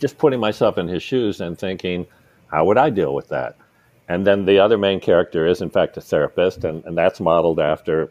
just 0.00 0.18
putting 0.18 0.40
myself 0.40 0.78
in 0.78 0.88
his 0.88 1.02
shoes 1.02 1.40
and 1.40 1.58
thinking, 1.58 2.06
how 2.48 2.64
would 2.64 2.78
I 2.78 2.90
deal 2.90 3.14
with 3.14 3.28
that? 3.28 3.56
And 4.08 4.26
then 4.26 4.46
the 4.46 4.58
other 4.58 4.78
main 4.78 5.00
character 5.00 5.46
is, 5.46 5.60
in 5.60 5.70
fact, 5.70 5.96
a 5.96 6.00
therapist, 6.00 6.64
and, 6.64 6.84
and 6.84 6.96
that's 6.96 7.20
modeled 7.20 7.60
after 7.60 8.10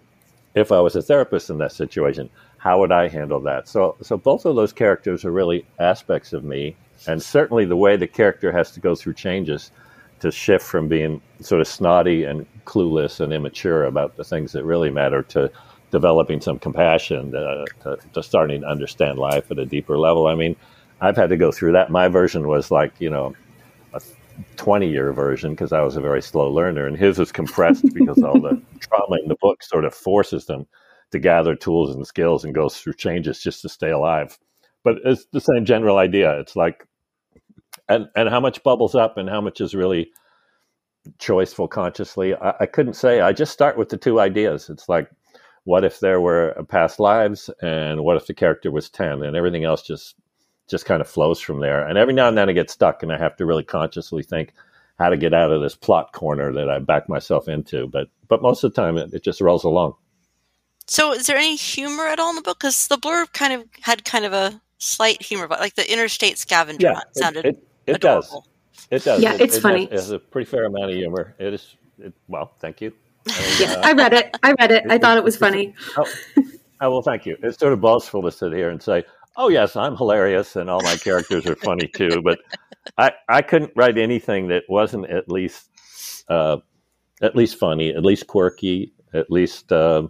if 0.58 0.72
I 0.72 0.80
was 0.80 0.96
a 0.96 1.02
therapist 1.02 1.50
in 1.50 1.60
that 1.60 1.72
situation, 1.72 2.30
how 2.58 2.80
would 2.80 2.92
I 2.92 3.08
handle 3.08 3.40
that? 3.42 3.68
So, 3.68 3.96
so 4.02 4.18
both 4.18 4.46
of 4.46 4.56
those 4.56 4.74
characters 4.74 5.24
are 5.24 5.32
really 5.32 5.66
aspects 5.80 6.34
of 6.34 6.44
me. 6.44 6.76
and 7.06 7.22
certainly 7.22 7.66
the 7.66 7.76
way 7.76 7.96
the 7.96 8.08
character 8.08 8.52
has 8.52 8.72
to 8.72 8.80
go 8.80 8.96
through 8.96 9.14
changes 9.14 9.72
to 10.20 10.32
shift 10.32 10.66
from 10.66 10.88
being 10.88 11.22
sort 11.42 11.62
of 11.62 11.68
snotty 11.68 12.24
and 12.24 12.48
clueless 12.66 13.20
and 13.20 13.32
immature 13.32 13.86
about 13.86 14.18
the 14.18 14.24
things 14.24 14.52
that 14.54 14.64
really 14.64 14.90
matter 14.90 15.22
to 15.22 15.52
developing 15.92 16.42
some 16.42 16.58
compassion 16.58 17.36
uh, 17.36 17.66
to, 17.84 17.98
to, 18.14 18.24
starting 18.24 18.62
to 18.62 18.68
understand 18.68 19.20
life 19.20 19.52
at 19.52 19.60
a 19.60 19.66
deeper 19.66 19.98
level. 19.98 20.26
I 20.26 20.34
mean, 20.34 20.56
I've 21.00 21.16
had 21.16 21.30
to 21.30 21.38
go 21.38 21.52
through 21.52 21.74
that. 21.74 21.92
My 21.92 22.08
version 22.08 22.48
was 22.48 22.72
like, 22.72 22.94
you 23.00 23.12
know, 23.12 23.36
20 24.58 24.90
year 24.90 25.14
version 25.14 25.52
because 25.52 25.72
I 25.72 25.82
was 25.82 25.96
a 25.96 26.02
very 26.02 26.22
slow 26.22 26.50
learner, 26.50 26.88
and 26.88 26.98
his 26.98 27.20
is 27.20 27.32
compressed 27.32 27.86
because 27.94 28.22
all 28.24 28.40
the 28.40 28.62
trauma 28.80 29.18
in 29.22 29.28
the 29.28 29.38
book 29.42 29.64
sort 29.64 29.86
of 29.86 29.94
forces 29.94 30.46
them 30.46 30.68
to 31.12 31.20
gather 31.20 31.56
tools 31.56 31.96
and 31.96 32.06
skills 32.06 32.44
and 32.44 32.54
go 32.54 32.70
through 32.70 32.94
changes 32.94 33.42
just 33.42 33.62
to 33.62 33.70
stay 33.70 33.90
alive. 33.90 34.38
But 34.84 34.98
it's 35.06 35.26
the 35.32 35.42
same 35.42 35.66
general 35.66 35.98
idea. 35.98 36.40
It's 36.40 36.56
like, 36.56 36.86
and, 37.90 38.08
and 38.16 38.30
how 38.30 38.40
much 38.40 38.64
bubbles 38.64 38.96
up 38.96 39.18
and 39.18 39.30
how 39.30 39.42
much 39.42 39.62
is 39.62 39.74
really 39.74 40.12
choiceful 41.20 41.70
consciously. 41.70 42.36
I, 42.36 42.54
I 42.62 42.66
couldn't 42.66 42.96
say. 42.96 43.22
I 43.22 43.32
just 43.32 43.54
start 43.54 43.78
with 43.78 43.90
the 43.90 43.98
two 43.98 44.20
ideas. 44.20 44.70
It's 44.70 44.90
like, 44.90 45.10
what 45.64 45.84
if 45.84 46.00
there 46.00 46.22
were 46.22 46.56
past 46.70 47.00
lives 47.00 47.50
and 47.62 48.02
what 48.02 48.16
if 48.16 48.26
the 48.28 48.34
character 48.34 48.72
was 48.72 48.90
10 48.90 49.22
and 49.24 49.36
everything 49.36 49.66
else 49.66 49.82
just 49.82 50.16
just 50.68 50.86
kind 50.86 51.02
of 51.02 51.08
flows 51.08 51.40
from 51.40 51.60
there. 51.60 51.86
And 51.86 51.98
every 51.98 52.14
now 52.14 52.28
and 52.28 52.38
then 52.38 52.50
i 52.50 52.54
get 52.54 52.70
stuck 52.70 53.04
and 53.04 53.12
i 53.12 53.18
have 53.18 53.36
to 53.38 53.46
really 53.46 53.64
consciously 53.64 54.24
think 54.24 54.54
how 55.00 55.10
to 55.10 55.18
get 55.18 55.34
out 55.34 55.52
of 55.52 55.62
this 55.62 55.76
plot 55.76 56.12
corner 56.14 56.52
that 56.54 56.70
i 56.70 56.80
back 56.80 57.10
myself 57.10 57.48
into. 57.48 57.88
But 57.88 58.08
but 58.28 58.42
most 58.42 58.64
of 58.64 58.74
the 58.74 58.82
time 58.82 58.98
it, 58.98 59.14
it 59.14 59.24
just 59.24 59.42
rolls 59.42 59.64
along. 59.64 59.96
So 60.88 61.14
is 61.14 61.28
there 61.28 61.38
any 61.38 61.56
humor 61.56 62.06
at 62.06 62.20
all 62.20 62.30
in 62.30 62.36
the 62.36 62.42
book? 62.42 62.60
Because 62.60 62.88
the 62.88 62.98
blurb 62.98 63.34
kind 63.34 63.54
of 63.54 63.66
had 63.82 64.06
kind 64.06 64.26
of 64.26 64.34
a 64.34 64.62
slight 64.80 65.22
humor 65.24 65.48
but 65.48 65.60
like 65.60 65.74
the 65.74 65.92
interstate 65.92 66.38
scavenger 66.38 66.86
yeah, 66.86 66.94
hunt 66.94 67.08
sounded 67.16 67.46
it, 67.46 67.68
it, 67.88 67.96
it 67.96 68.02
does 68.02 68.32
it 68.92 69.04
does. 69.04 69.22
Yeah 69.24 69.34
it, 69.34 69.42
it's 69.42 69.58
funny. 69.58 69.86
it 69.86 69.94
has, 69.94 70.12
a 70.12 70.20
pretty 70.20 70.50
fair 70.50 70.66
amount 70.66 70.92
of 70.92 70.96
humor. 70.96 71.34
It 71.40 71.54
is 71.54 71.76
well 72.28 72.54
thank 72.60 72.80
you. 72.82 72.94
And, 73.28 73.60
yeah, 73.60 73.74
uh, 73.74 73.82
I 73.84 73.94
read 73.94 74.14
it. 74.14 74.38
I 74.44 74.54
read 74.60 74.72
it. 74.72 74.84
I 74.90 74.98
thought 74.98 75.18
it 75.18 75.24
was 75.24 75.36
funny. 75.36 75.74
Oh, 75.98 76.06
oh, 76.82 76.92
well, 76.92 77.02
thank 77.02 77.26
you. 77.26 77.38
It's 77.44 77.58
sort 77.58 77.74
of 77.74 77.82
boastful 77.82 78.22
to 78.24 78.32
sit 78.32 78.54
here 78.54 78.70
and 78.70 78.82
say, 78.82 79.04
"Oh 79.38 79.50
yes, 79.50 79.76
I'm 79.76 79.96
hilarious, 79.96 80.56
and 80.56 80.70
all 80.70 80.82
my 80.82 80.96
characters 80.96 81.46
are 81.46 81.56
funny 81.56 81.88
too." 81.88 82.22
But 82.22 82.40
I, 82.98 83.12
I 83.30 83.42
couldn't 83.42 83.74
write 83.76 83.98
anything 83.98 84.48
that 84.50 84.64
wasn't 84.68 85.10
at 85.10 85.30
least, 85.30 85.70
uh, 86.28 86.58
at 87.22 87.36
least 87.36 87.58
funny, 87.58 87.90
at 87.90 88.04
least 88.04 88.28
quirky, 88.28 88.94
at 89.14 89.32
least. 89.32 89.72
Uh, 89.72 90.08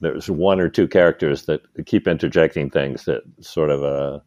there's 0.00 0.30
one 0.30 0.60
or 0.60 0.68
two 0.68 0.86
characters 0.86 1.46
that 1.46 1.60
keep 1.86 2.06
interjecting 2.06 2.70
things 2.70 3.04
that 3.06 3.22
sort 3.40 3.70
of, 3.70 3.82
uh, 3.82 4.20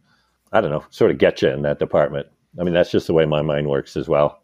I 0.51 0.60
don't 0.60 0.72
know, 0.72 0.84
sort 0.90 1.12
of 1.12 1.18
get 1.18 1.42
you 1.42 1.50
in 1.50 1.62
that 1.62 1.80
department. 1.80 2.28
I 2.60 2.63
mean, 2.63 2.74
that's 2.74 2.92
just 2.92 3.08
the 3.08 3.13
way 3.13 3.25
my 3.25 3.42
mind 3.42 3.70
works 3.70 3.96
as 3.96 4.08
well. 4.10 4.42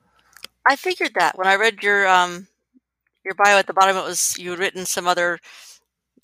I 0.69 0.75
figured 0.75 1.13
that 1.15 1.37
when 1.37 1.47
I 1.47 1.55
read 1.55 1.83
your 1.83 2.07
um, 2.07 2.47
your 3.23 3.35
bio 3.35 3.57
at 3.57 3.67
the 3.67 3.73
bottom, 3.73 3.97
it 3.97 4.05
was 4.05 4.37
you 4.37 4.51
had 4.51 4.59
written 4.59 4.85
some 4.85 5.07
other 5.07 5.39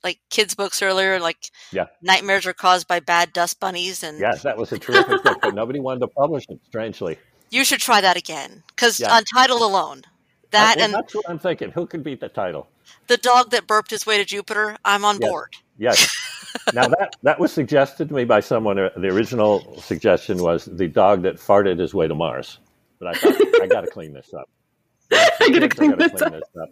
like 0.04 0.20
kids 0.30 0.56
books 0.56 0.82
earlier, 0.82 1.20
like 1.20 1.38
yeah. 1.72 1.86
nightmares 2.02 2.46
are 2.46 2.54
caused 2.54 2.88
by 2.88 3.00
bad 3.00 3.34
dust 3.34 3.60
bunnies, 3.60 4.04
and 4.04 4.20
yes, 4.20 4.44
that 4.44 4.58
was 4.58 4.72
a 4.72 4.80
terrific 4.80 5.24
book, 5.24 5.40
but 5.42 5.56
nobody 5.56 5.80
wanted 5.80 6.02
to 6.02 6.08
publish 6.08 6.46
it. 6.50 6.60
Strangely, 6.68 7.18
you 7.50 7.64
should 7.64 7.80
try 7.80 8.02
that 8.02 8.18
again 8.18 8.64
because 8.68 9.00
yeah. 9.00 9.14
on 9.14 9.24
title 9.24 9.64
alone, 9.64 10.04
that 10.52 10.78
well, 10.78 10.86
and 10.86 10.94
that's 10.94 11.16
what 11.16 11.30
I'm 11.30 11.40
thinking. 11.40 11.72
Who 11.72 11.86
could 11.86 12.04
beat 12.04 12.20
the 12.20 12.30
title? 12.30 12.68
The 13.08 13.18
dog 13.18 13.52
that 13.52 13.68
burped 13.68 13.92
his 13.92 14.06
way 14.06 14.18
to 14.18 14.26
Jupiter. 14.26 14.78
I'm 14.84 15.06
on 15.06 15.18
yes. 15.20 15.30
board. 15.30 15.56
Yes. 15.78 16.20
now 16.74 16.88
that 16.88 17.16
that 17.24 17.40
was 17.40 17.52
suggested 17.52 18.10
to 18.10 18.14
me 18.14 18.26
by 18.26 18.40
someone. 18.40 18.80
Uh, 18.80 18.90
the 18.98 19.08
original 19.08 19.78
suggestion 19.80 20.42
was 20.42 20.66
the 20.66 20.88
dog 20.88 21.24
that 21.24 21.36
farted 21.36 21.80
his 21.80 21.94
way 21.94 22.08
to 22.08 22.16
Mars, 22.16 22.60
but 23.00 23.08
I 23.10 23.14
thought 23.14 23.62
I 23.62 23.68
got 23.68 23.82
to 23.82 23.88
clean 23.88 24.14
this 24.14 24.34
up. 24.34 24.50
I 25.12 25.50
got 25.50 25.60
to 25.60 25.70
clean, 25.70 25.98
this, 25.98 26.12
this 26.12 26.22
up. 26.32 26.70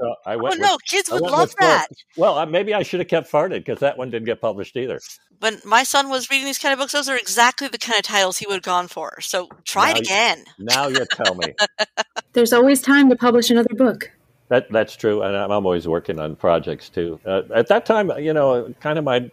So 0.00 0.14
I 0.24 0.36
went. 0.36 0.54
Oh 0.54 0.58
no, 0.58 0.78
kids 0.86 1.10
would 1.10 1.20
love 1.20 1.54
that. 1.60 1.88
Well, 2.16 2.44
maybe 2.46 2.72
I 2.72 2.82
should 2.82 3.00
have 3.00 3.08
kept 3.08 3.30
farted 3.30 3.58
because 3.58 3.80
that 3.80 3.98
one 3.98 4.10
didn't 4.10 4.26
get 4.26 4.40
published 4.40 4.76
either. 4.76 4.98
When 5.40 5.60
my 5.64 5.82
son 5.82 6.08
was 6.08 6.30
reading 6.30 6.46
these 6.46 6.58
kind 6.58 6.72
of 6.72 6.78
books, 6.78 6.92
those 6.92 7.08
are 7.08 7.16
exactly 7.16 7.68
the 7.68 7.78
kind 7.78 7.98
of 7.98 8.04
titles 8.04 8.38
he 8.38 8.46
would 8.46 8.54
have 8.54 8.62
gone 8.62 8.88
for. 8.88 9.20
So 9.20 9.48
try 9.64 9.92
now 9.92 9.98
it 9.98 10.00
again. 10.00 10.44
You, 10.58 10.64
now 10.64 10.88
you 10.88 11.04
tell 11.04 11.34
me. 11.34 11.54
There's 12.32 12.52
always 12.52 12.80
time 12.80 13.10
to 13.10 13.16
publish 13.16 13.50
another 13.50 13.74
book. 13.74 14.10
That 14.48 14.70
that's 14.70 14.96
true, 14.96 15.22
and 15.22 15.36
I'm 15.36 15.50
always 15.52 15.86
working 15.86 16.18
on 16.18 16.34
projects 16.34 16.88
too. 16.88 17.20
Uh, 17.24 17.42
at 17.54 17.68
that 17.68 17.84
time, 17.86 18.10
you 18.18 18.32
know, 18.32 18.74
kind 18.80 18.98
of 18.98 19.04
my 19.04 19.30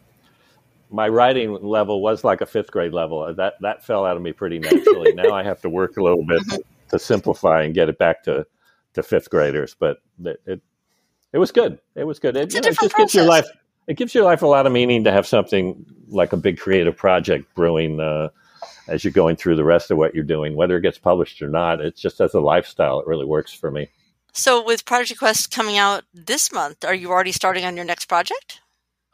my 0.90 1.08
writing 1.08 1.54
level 1.54 2.02
was 2.02 2.24
like 2.24 2.42
a 2.42 2.46
fifth 2.46 2.72
grade 2.72 2.94
level. 2.94 3.34
That 3.34 3.56
that 3.62 3.86
fell 3.86 4.06
out 4.06 4.18
of 4.18 4.22
me 4.22 4.34
pretty 4.34 4.60
naturally. 4.60 5.14
now 5.14 5.34
I 5.34 5.44
have 5.44 5.62
to 5.62 5.70
work 5.70 5.98
a 5.98 6.04
little 6.04 6.26
bit 6.26 6.62
to 6.90 7.00
simplify 7.00 7.64
and 7.64 7.74
get 7.74 7.90
it 7.90 7.98
back 7.98 8.24
to 8.24 8.46
to 8.98 9.04
fifth 9.04 9.30
graders, 9.30 9.76
but 9.80 9.98
it 10.24 10.42
it, 10.46 10.62
it 11.34 11.38
was 11.38 11.52
good. 11.52 11.80
It 11.96 12.04
was 12.04 12.20
good. 12.20 12.36
It, 12.36 12.54
you 12.54 12.62
know, 12.62 12.68
it 12.68 12.72
just 12.72 12.80
process. 12.80 12.98
gives 12.98 13.16
your 13.16 13.26
life 13.26 13.48
it 13.88 13.96
gives 13.96 14.14
your 14.14 14.26
life 14.26 14.42
a 14.42 14.48
lot 14.48 14.68
of 14.68 14.74
meaning 14.74 15.06
to 15.06 15.12
have 15.12 15.26
something 15.26 15.86
like 16.10 16.34
a 16.34 16.38
big 16.38 16.60
creative 16.60 16.96
project 16.96 17.54
brewing 17.56 18.00
uh, 18.00 18.30
as 18.88 19.04
you're 19.04 19.14
going 19.14 19.36
through 19.36 19.56
the 19.56 19.64
rest 19.64 19.92
of 19.92 19.98
what 19.98 20.14
you're 20.14 20.24
doing, 20.24 20.56
whether 20.56 20.78
it 20.78 20.82
gets 20.82 20.98
published 20.98 21.42
or 21.42 21.50
not. 21.50 21.82
It's 21.82 22.02
just 22.02 22.20
as 22.22 22.34
a 22.34 22.42
lifestyle, 22.42 23.00
it 23.00 23.08
really 23.08 23.26
works 23.26 23.54
for 23.54 23.72
me. 23.72 23.90
So, 24.34 24.64
with 24.64 24.86
Prodigy 24.86 25.16
Quest 25.16 25.52
coming 25.52 25.78
out 25.78 26.04
this 26.14 26.52
month, 26.52 26.86
are 26.86 26.94
you 26.94 27.10
already 27.10 27.32
starting 27.32 27.66
on 27.66 27.76
your 27.76 27.86
next 27.86 28.06
project? 28.06 28.60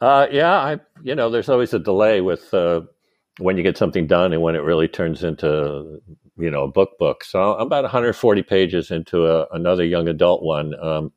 Uh, 0.00 0.26
yeah, 0.30 0.52
I 0.52 0.80
you 1.02 1.14
know, 1.14 1.30
there's 1.30 1.48
always 1.48 1.72
a 1.72 1.78
delay 1.78 2.20
with 2.20 2.52
uh, 2.52 2.82
when 3.38 3.56
you 3.56 3.62
get 3.62 3.78
something 3.78 4.06
done 4.06 4.32
and 4.32 4.42
when 4.42 4.54
it 4.54 4.58
really 4.58 4.88
turns 4.88 5.24
into 5.24 6.02
you 6.38 6.50
know 6.50 6.64
a 6.64 6.68
book 6.68 6.98
book. 6.98 7.24
So 7.24 7.54
I'm 7.54 7.66
about 7.66 7.84
140 7.84 8.42
pages 8.42 8.90
into 8.90 9.26
a, 9.26 9.46
another 9.52 9.84
young 9.84 10.08
adult 10.08 10.42
one. 10.42 10.74
Um, 10.78 11.12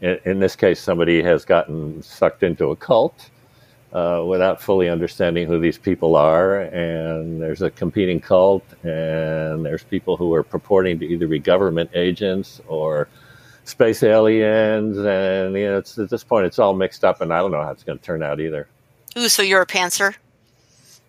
in, 0.00 0.18
in, 0.24 0.40
this 0.40 0.56
case, 0.56 0.80
somebody 0.80 1.22
has 1.22 1.44
gotten 1.44 2.02
sucked 2.02 2.42
into 2.42 2.70
a 2.70 2.76
cult 2.76 3.30
uh, 3.92 4.24
without 4.26 4.60
fully 4.60 4.88
understanding 4.88 5.46
who 5.46 5.60
these 5.60 5.78
people 5.78 6.16
are, 6.16 6.60
and 6.62 7.40
there's 7.40 7.62
a 7.62 7.70
competing 7.70 8.20
cult, 8.20 8.64
and 8.82 9.64
there's 9.64 9.84
people 9.84 10.16
who 10.16 10.32
are 10.34 10.42
purporting 10.42 10.98
to 11.00 11.06
either 11.06 11.26
be 11.26 11.38
government 11.38 11.90
agents 11.94 12.60
or 12.68 13.08
space 13.64 14.02
aliens, 14.02 14.96
and 14.96 15.54
you 15.54 15.66
know, 15.66 15.78
it's, 15.78 15.98
at 15.98 16.08
this 16.10 16.24
point, 16.24 16.46
it's 16.46 16.58
all 16.58 16.74
mixed 16.74 17.04
up, 17.04 17.20
and 17.20 17.32
I 17.32 17.38
don't 17.38 17.50
know 17.50 17.62
how 17.62 17.70
it's 17.70 17.84
going 17.84 17.98
to 17.98 18.04
turn 18.04 18.22
out 18.22 18.40
either. 18.40 18.68
Ooh, 19.18 19.28
so 19.28 19.42
you're 19.42 19.62
a 19.62 19.66
pantser? 19.66 20.14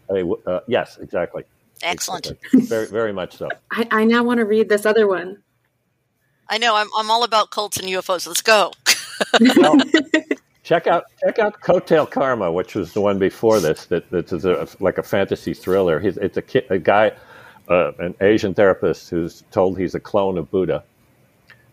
I 0.10 0.13
mean, 0.13 0.34
uh, 0.46 0.60
yes, 0.67 0.98
exactly. 0.98 1.43
Excellent. 1.83 2.31
Very, 2.53 2.88
very 2.88 3.13
much 3.13 3.38
so. 3.38 3.50
I, 3.71 3.88
I 3.91 4.03
now 4.05 4.23
want 4.23 4.39
to 4.39 4.45
read 4.45 4.69
this 4.69 4.85
other 4.85 5.07
one. 5.07 5.41
I 6.50 6.57
know. 6.57 6.75
I'm, 6.75 6.88
I'm 6.97 7.09
all 7.09 7.23
about 7.23 7.50
cults 7.51 7.77
and 7.77 7.88
UFOs. 7.88 8.27
Let's 8.27 8.41
go. 8.41 8.73
well, 9.57 9.77
check 10.63 10.88
out 10.88 11.05
check 11.19 11.39
out 11.39 11.61
Coattail 11.61 12.09
Karma, 12.09 12.51
which 12.51 12.75
was 12.75 12.93
the 12.93 13.01
one 13.01 13.19
before 13.19 13.59
this. 13.59 13.85
That 13.85 14.09
that 14.11 14.31
is 14.31 14.45
a, 14.45 14.67
like 14.79 14.97
a 14.97 15.03
fantasy 15.03 15.53
thriller. 15.53 16.00
He's, 16.00 16.17
it's 16.17 16.38
a, 16.38 16.73
a 16.73 16.77
guy, 16.77 17.11
uh, 17.69 17.93
an 18.00 18.15
Asian 18.21 18.53
therapist 18.53 19.09
who's 19.09 19.43
told 19.51 19.77
he's 19.77 19.95
a 19.95 20.00
clone 20.00 20.38
of 20.38 20.51
Buddha, 20.51 20.83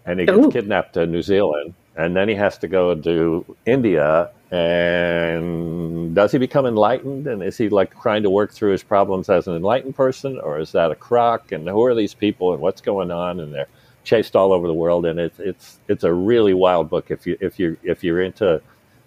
and 0.06 0.20
he 0.20 0.26
gets 0.26 0.38
Ooh. 0.38 0.50
kidnapped 0.50 0.94
to 0.94 1.06
New 1.06 1.22
Zealand, 1.22 1.74
and 1.99 2.17
then 2.17 2.28
he 2.28 2.35
has 2.37 2.57
to 2.59 2.69
go 2.69 2.95
to 2.95 3.57
India 3.67 4.31
and 4.50 6.14
does 6.14 6.33
he 6.33 6.38
become 6.38 6.64
enlightened? 6.64 7.26
And 7.26 7.43
is 7.43 7.59
he 7.59 7.69
like 7.69 8.00
trying 8.00 8.23
to 8.23 8.31
work 8.31 8.52
through 8.52 8.73
his 8.73 8.83
problems 8.83 9.28
as 9.28 9.47
an 9.47 9.55
enlightened 9.55 9.95
person, 9.95 10.40
or 10.40 10.59
is 10.59 10.73
that 10.73 10.90
a 10.90 10.95
crock? 10.95 11.52
And 11.52 11.69
who 11.69 11.85
are 11.85 11.95
these 11.95 12.14
people, 12.14 12.55
and 12.55 12.62
what's 12.62 12.81
going 12.81 13.11
on? 13.11 13.40
And 13.40 13.52
they're 13.52 13.69
chased 14.05 14.35
all 14.35 14.52
over 14.52 14.67
the 14.67 14.75
world, 14.75 15.05
and 15.05 15.19
it's 15.19 15.38
it's 15.38 15.78
it's 15.88 16.05
a 16.05 16.12
really 16.12 16.55
wild 16.55 16.88
book. 16.88 17.11
If 17.11 17.26
you 17.26 17.37
if 17.40 17.59
you 17.59 17.76
if 17.83 18.02
you're 18.02 18.23
into 18.23 18.62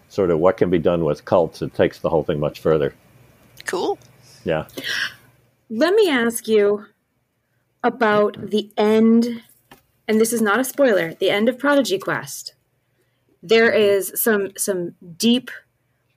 sort 0.09 0.29
of 0.29 0.37
what 0.37 0.57
can 0.57 0.69
be 0.69 0.77
done 0.77 1.05
with 1.05 1.25
cults, 1.25 1.63
it 1.63 1.73
takes 1.73 1.99
the 1.99 2.09
whole 2.09 2.23
thing 2.23 2.39
much 2.39 2.59
further. 2.59 2.93
Cool. 3.65 3.97
Yeah. 4.43 4.67
Let 5.71 5.95
me 5.95 6.09
ask 6.09 6.47
you 6.47 6.85
about 7.83 8.51
the 8.51 8.69
end, 8.77 9.41
and 10.07 10.21
this 10.21 10.33
is 10.33 10.41
not 10.41 10.59
a 10.59 10.63
spoiler. 10.63 11.15
The 11.15 11.31
end 11.31 11.49
of 11.49 11.57
Prodigy 11.57 11.97
Quest 11.97 12.53
there 13.43 13.71
is 13.71 14.11
some 14.15 14.51
some 14.57 14.95
deep 15.17 15.49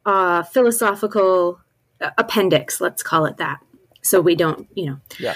uh, 0.07 0.43
philosophical 0.43 1.61
uh, 2.00 2.11
appendix, 2.19 2.81
let's 2.81 3.02
call 3.02 3.25
it 3.26 3.38
that, 3.38 3.61
so 4.02 4.21
we 4.21 4.35
don't, 4.35 4.69
you 4.75 4.87
know. 4.87 4.99
Yeah. 5.19 5.35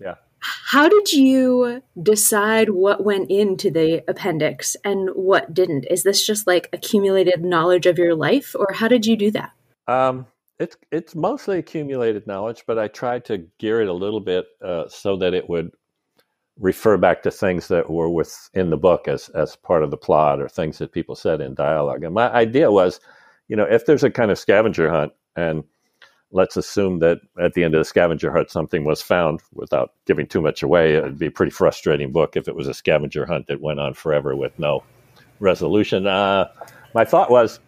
Yeah. 0.00 0.14
How 0.40 0.88
did 0.88 1.12
you 1.12 1.82
decide 2.00 2.70
what 2.70 3.04
went 3.04 3.30
into 3.30 3.70
the 3.70 4.04
appendix 4.08 4.76
and 4.84 5.10
what 5.10 5.52
didn't? 5.52 5.86
Is 5.90 6.04
this 6.04 6.24
just 6.24 6.46
like 6.46 6.68
accumulated 6.72 7.44
knowledge 7.44 7.86
of 7.86 7.98
your 7.98 8.14
life, 8.14 8.54
or 8.58 8.72
how 8.72 8.88
did 8.88 9.04
you 9.06 9.16
do 9.16 9.30
that? 9.32 9.52
Um, 9.88 10.26
it's 10.58 10.76
it's 10.90 11.14
mostly 11.14 11.58
accumulated 11.58 12.26
knowledge, 12.26 12.64
but 12.66 12.78
I 12.78 12.88
tried 12.88 13.24
to 13.26 13.46
gear 13.58 13.80
it 13.80 13.88
a 13.88 13.92
little 13.92 14.20
bit 14.20 14.46
uh, 14.62 14.88
so 14.88 15.16
that 15.16 15.34
it 15.34 15.48
would 15.48 15.72
refer 16.58 16.96
back 16.96 17.22
to 17.22 17.30
things 17.30 17.68
that 17.68 17.90
were 17.90 18.08
within 18.08 18.70
the 18.70 18.76
book 18.76 19.08
as 19.08 19.28
as 19.30 19.56
part 19.56 19.82
of 19.82 19.90
the 19.90 19.96
plot 19.96 20.40
or 20.40 20.48
things 20.48 20.78
that 20.78 20.92
people 20.92 21.14
said 21.14 21.40
in 21.40 21.54
dialogue. 21.54 22.02
And 22.02 22.14
my 22.14 22.30
idea 22.32 22.70
was, 22.70 23.00
you 23.48 23.56
know, 23.56 23.64
if 23.64 23.86
there's 23.86 24.04
a 24.04 24.10
kind 24.10 24.30
of 24.30 24.38
scavenger 24.38 24.90
hunt 24.90 25.12
and 25.36 25.62
let's 26.30 26.56
assume 26.56 26.98
that 26.98 27.18
at 27.40 27.54
the 27.54 27.64
end 27.64 27.74
of 27.74 27.80
the 27.80 27.84
scavenger 27.84 28.30
hunt 28.30 28.50
something 28.50 28.84
was 28.84 29.00
found 29.00 29.40
without 29.54 29.92
giving 30.06 30.26
too 30.26 30.40
much 30.40 30.62
away. 30.62 30.94
It'd 30.94 31.18
be 31.18 31.26
a 31.26 31.30
pretty 31.30 31.50
frustrating 31.50 32.12
book 32.12 32.36
if 32.36 32.48
it 32.48 32.56
was 32.56 32.68
a 32.68 32.74
scavenger 32.74 33.24
hunt 33.24 33.46
that 33.46 33.60
went 33.60 33.80
on 33.80 33.94
forever 33.94 34.36
with 34.36 34.58
no 34.58 34.82
resolution. 35.40 36.06
Uh, 36.06 36.48
my 36.94 37.04
thought 37.04 37.30
was, 37.30 37.60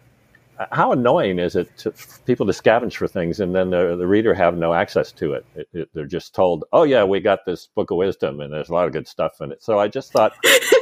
how 0.71 0.91
annoying 0.91 1.39
is 1.39 1.55
it 1.55 1.75
to 1.79 1.93
people 2.25 2.45
to 2.45 2.51
scavenge 2.51 2.95
for 2.95 3.07
things 3.07 3.39
and 3.39 3.55
then 3.55 3.69
the, 3.69 3.95
the 3.95 4.07
reader 4.07 4.33
have 4.33 4.57
no 4.57 4.73
access 4.73 5.11
to 5.13 5.33
it? 5.33 5.45
It, 5.55 5.67
it? 5.73 5.89
They're 5.93 6.05
just 6.05 6.35
told, 6.35 6.65
"Oh 6.73 6.83
yeah, 6.83 7.03
we 7.03 7.19
got 7.19 7.45
this 7.45 7.67
book 7.67 7.91
of 7.91 7.97
wisdom 7.97 8.39
and 8.41 8.53
there's 8.53 8.69
a 8.69 8.73
lot 8.73 8.87
of 8.87 8.93
good 8.93 9.07
stuff 9.07 9.41
in 9.41 9.51
it." 9.51 9.63
So 9.63 9.79
I 9.79 9.87
just 9.87 10.11
thought, 10.11 10.33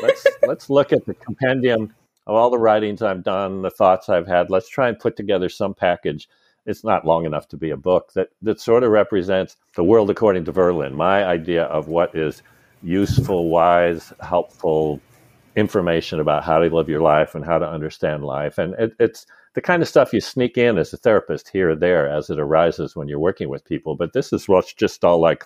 let's 0.01 0.27
let's 0.47 0.69
look 0.69 0.93
at 0.93 1.05
the 1.05 1.13
compendium 1.13 1.93
of 2.27 2.35
all 2.35 2.49
the 2.49 2.57
writings 2.57 3.01
I've 3.01 3.23
done, 3.23 3.61
the 3.61 3.71
thoughts 3.71 4.09
I've 4.09 4.27
had. 4.27 4.49
Let's 4.49 4.69
try 4.69 4.89
and 4.89 4.99
put 4.99 5.15
together 5.15 5.49
some 5.49 5.73
package 5.73 6.27
it's 6.65 6.83
not 6.83 7.05
long 7.05 7.25
enough 7.25 7.47
to 7.49 7.57
be 7.57 7.71
a 7.71 7.77
book 7.77 8.13
that, 8.13 8.29
that 8.43 8.61
sort 8.61 8.83
of 8.83 8.91
represents 8.91 9.57
the 9.75 9.83
world 9.83 10.09
according 10.09 10.45
to 10.45 10.53
Verlin, 10.53 10.93
my 10.93 11.23
idea 11.23 11.63
of 11.63 11.87
what 11.87 12.15
is 12.15 12.43
useful, 12.83 13.49
wise, 13.49 14.13
helpful 14.21 15.01
information 15.59 16.19
about 16.19 16.43
how 16.43 16.59
to 16.59 16.75
live 16.75 16.89
your 16.89 17.01
life 17.01 17.35
and 17.35 17.45
how 17.45 17.59
to 17.59 17.69
understand 17.69 18.23
life. 18.23 18.57
And 18.57 18.73
it, 18.75 18.93
it's 18.99 19.25
the 19.53 19.61
kind 19.61 19.81
of 19.81 19.89
stuff 19.89 20.13
you 20.13 20.21
sneak 20.21 20.57
in 20.57 20.77
as 20.77 20.93
a 20.93 20.97
therapist 20.97 21.49
here 21.49 21.71
or 21.71 21.75
there 21.75 22.07
as 22.07 22.29
it 22.29 22.39
arises 22.39 22.95
when 22.95 23.07
you're 23.07 23.19
working 23.19 23.49
with 23.49 23.65
people. 23.65 23.95
But 23.95 24.13
this 24.13 24.33
is 24.33 24.47
what's 24.47 24.73
just 24.73 25.03
all 25.03 25.19
like, 25.19 25.45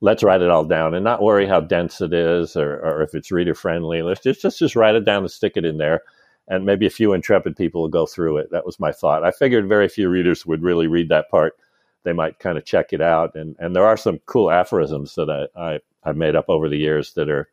let's 0.00 0.22
write 0.22 0.42
it 0.42 0.50
all 0.50 0.64
down 0.64 0.94
and 0.94 1.04
not 1.04 1.22
worry 1.22 1.46
how 1.46 1.60
dense 1.60 2.00
it 2.00 2.12
is 2.12 2.56
or, 2.56 2.80
or 2.80 3.02
if 3.02 3.14
it's 3.14 3.30
reader 3.30 3.54
friendly. 3.54 4.02
Let's 4.02 4.22
just, 4.22 4.42
just, 4.42 4.58
just 4.58 4.76
write 4.76 4.96
it 4.96 5.04
down 5.04 5.22
and 5.22 5.30
stick 5.30 5.52
it 5.56 5.64
in 5.64 5.78
there 5.78 6.02
and 6.48 6.66
maybe 6.66 6.86
a 6.86 6.90
few 6.90 7.12
intrepid 7.12 7.56
people 7.56 7.82
will 7.82 7.88
go 7.88 8.06
through 8.06 8.38
it. 8.38 8.50
That 8.50 8.66
was 8.66 8.80
my 8.80 8.92
thought. 8.92 9.24
I 9.24 9.30
figured 9.30 9.68
very 9.68 9.88
few 9.88 10.08
readers 10.08 10.44
would 10.44 10.62
really 10.62 10.86
read 10.86 11.08
that 11.08 11.30
part. 11.30 11.56
They 12.04 12.12
might 12.12 12.38
kind 12.40 12.58
of 12.58 12.64
check 12.64 12.92
it 12.92 13.00
out, 13.00 13.34
and 13.36 13.54
and 13.60 13.76
there 13.76 13.86
are 13.86 13.96
some 13.96 14.18
cool 14.26 14.50
aphorisms 14.50 15.14
that 15.14 15.30
I, 15.30 15.60
I 15.60 15.78
I've 16.02 16.16
made 16.16 16.34
up 16.34 16.46
over 16.48 16.68
the 16.68 16.78
years 16.78 17.12
that 17.14 17.28
are 17.28 17.48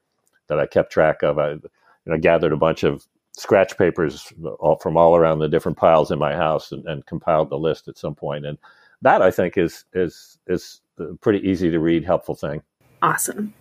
that 0.48 0.60
I 0.60 0.66
kept 0.66 0.92
track 0.92 1.22
of. 1.22 1.38
I 1.38 1.56
you 2.06 2.12
know, 2.12 2.18
gathered 2.18 2.54
a 2.54 2.58
bunch 2.58 2.84
of 2.84 3.06
scratch 3.34 3.78
papers 3.78 4.32
all, 4.60 4.78
from 4.78 4.98
all 4.98 5.16
around 5.16 5.40
the 5.40 5.48
different 5.48 5.78
piles 5.78 6.12
in 6.12 6.20
my 6.20 6.36
house 6.36 6.72
and, 6.72 6.86
and 6.88 7.06
compiled 7.06 7.50
the 7.50 7.58
list 7.58 7.88
at 7.88 7.98
some 7.98 8.16
point. 8.16 8.46
And 8.46 8.58
that 9.02 9.22
I 9.22 9.32
think 9.32 9.58
is 9.58 9.86
is 9.94 10.38
is 10.48 10.82
a 10.98 11.16
pretty 11.16 11.48
easy 11.48 11.72
to 11.72 11.80
read, 11.80 12.04
helpful 12.04 12.36
thing. 12.36 12.62
Awesome. 13.02 13.54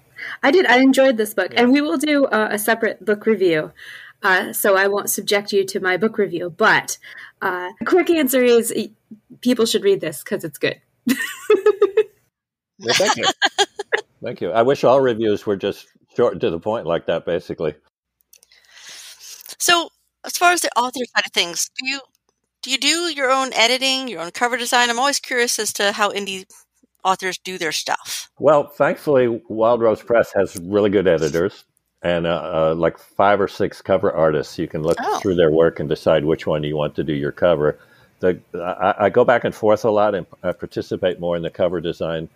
I 0.42 0.50
did. 0.50 0.66
I 0.66 0.80
enjoyed 0.80 1.16
this 1.16 1.33
book, 1.33 1.52
and 1.57 1.73
we 1.73 1.80
will 1.80 1.97
do 1.97 2.26
a, 2.26 2.54
a 2.54 2.59
separate 2.59 3.04
book 3.04 3.25
review. 3.25 3.73
Uh, 4.21 4.52
so 4.52 4.76
I 4.76 4.88
won't 4.88 5.11
subject 5.11 5.52
you 5.52 5.64
to 5.66 5.80
my 5.80 5.97
book 5.97 6.18
review. 6.18 6.50
But 6.50 6.99
uh, 7.40 7.71
the 7.78 7.85
quick 7.85 8.11
answer 8.11 8.42
is 8.42 8.75
people 9.40 9.64
should 9.64 9.85
read 9.85 10.00
this 10.00 10.25
because 10.25 10.42
it's 10.42 10.59
good. 10.59 10.80
well, 11.07 11.16
thank 12.95 13.16
you. 13.16 13.25
thank 14.25 14.40
you. 14.40 14.50
I 14.50 14.62
wish 14.62 14.83
all 14.83 15.00
reviews 15.00 15.47
were 15.47 15.57
just 15.57 15.87
short 16.16 16.40
to 16.40 16.50
the 16.50 16.59
point 16.59 16.87
like 16.87 17.07
that, 17.07 17.25
basically. 17.25 17.76
Far 20.38 20.52
as 20.52 20.61
the 20.61 20.71
author 20.76 21.04
side 21.16 21.26
of 21.26 21.33
things, 21.33 21.68
do 21.76 21.88
you 21.88 22.00
do 22.62 22.71
you 22.71 22.78
do 22.78 23.12
your 23.12 23.28
own 23.28 23.52
editing, 23.54 24.07
your 24.07 24.21
own 24.21 24.30
cover 24.30 24.57
design? 24.57 24.88
I'm 24.88 25.00
always 25.00 25.18
curious 25.18 25.59
as 25.59 25.73
to 25.75 25.90
how 25.90 26.12
indie 26.12 26.45
authors 27.02 27.38
do 27.38 27.59
their 27.59 27.73
stuff. 27.73 28.30
Well, 28.38 28.68
thankfully, 28.68 29.42
Wild 29.49 29.80
Rose 29.80 30.00
Press 30.00 30.33
has 30.37 30.54
really 30.57 30.90
good 30.90 31.09
editors 31.09 31.64
and 32.02 32.25
uh, 32.25 32.71
uh, 32.71 32.75
like 32.76 32.99
five 32.99 33.40
or 33.40 33.49
six 33.49 33.83
cover 33.83 34.12
artists. 34.12 34.57
You 34.61 34.68
can 34.68 34.85
look 34.85 34.99
oh. 35.00 35.18
through 35.18 35.35
their 35.35 35.50
work 35.50 35.80
and 35.80 35.88
decide 35.88 36.25
which 36.25 36.47
one 36.47 36.62
you 36.62 36.76
want 36.76 36.95
to 36.95 37.02
do 37.02 37.14
your 37.14 37.33
cover. 37.33 37.76
The, 38.21 38.40
I, 38.54 39.07
I, 39.07 39.11
go 39.11 39.25
back 39.25 39.42
and 39.42 39.52
forth 39.52 39.85
a 39.85 39.90
lot 39.90 40.14
and 40.14 40.25
I 40.45 40.52
participate 40.52 41.18
more 41.18 41.37
in 41.37 41.42
the 41.42 41.50
cover 41.50 41.80
design, 41.80 42.28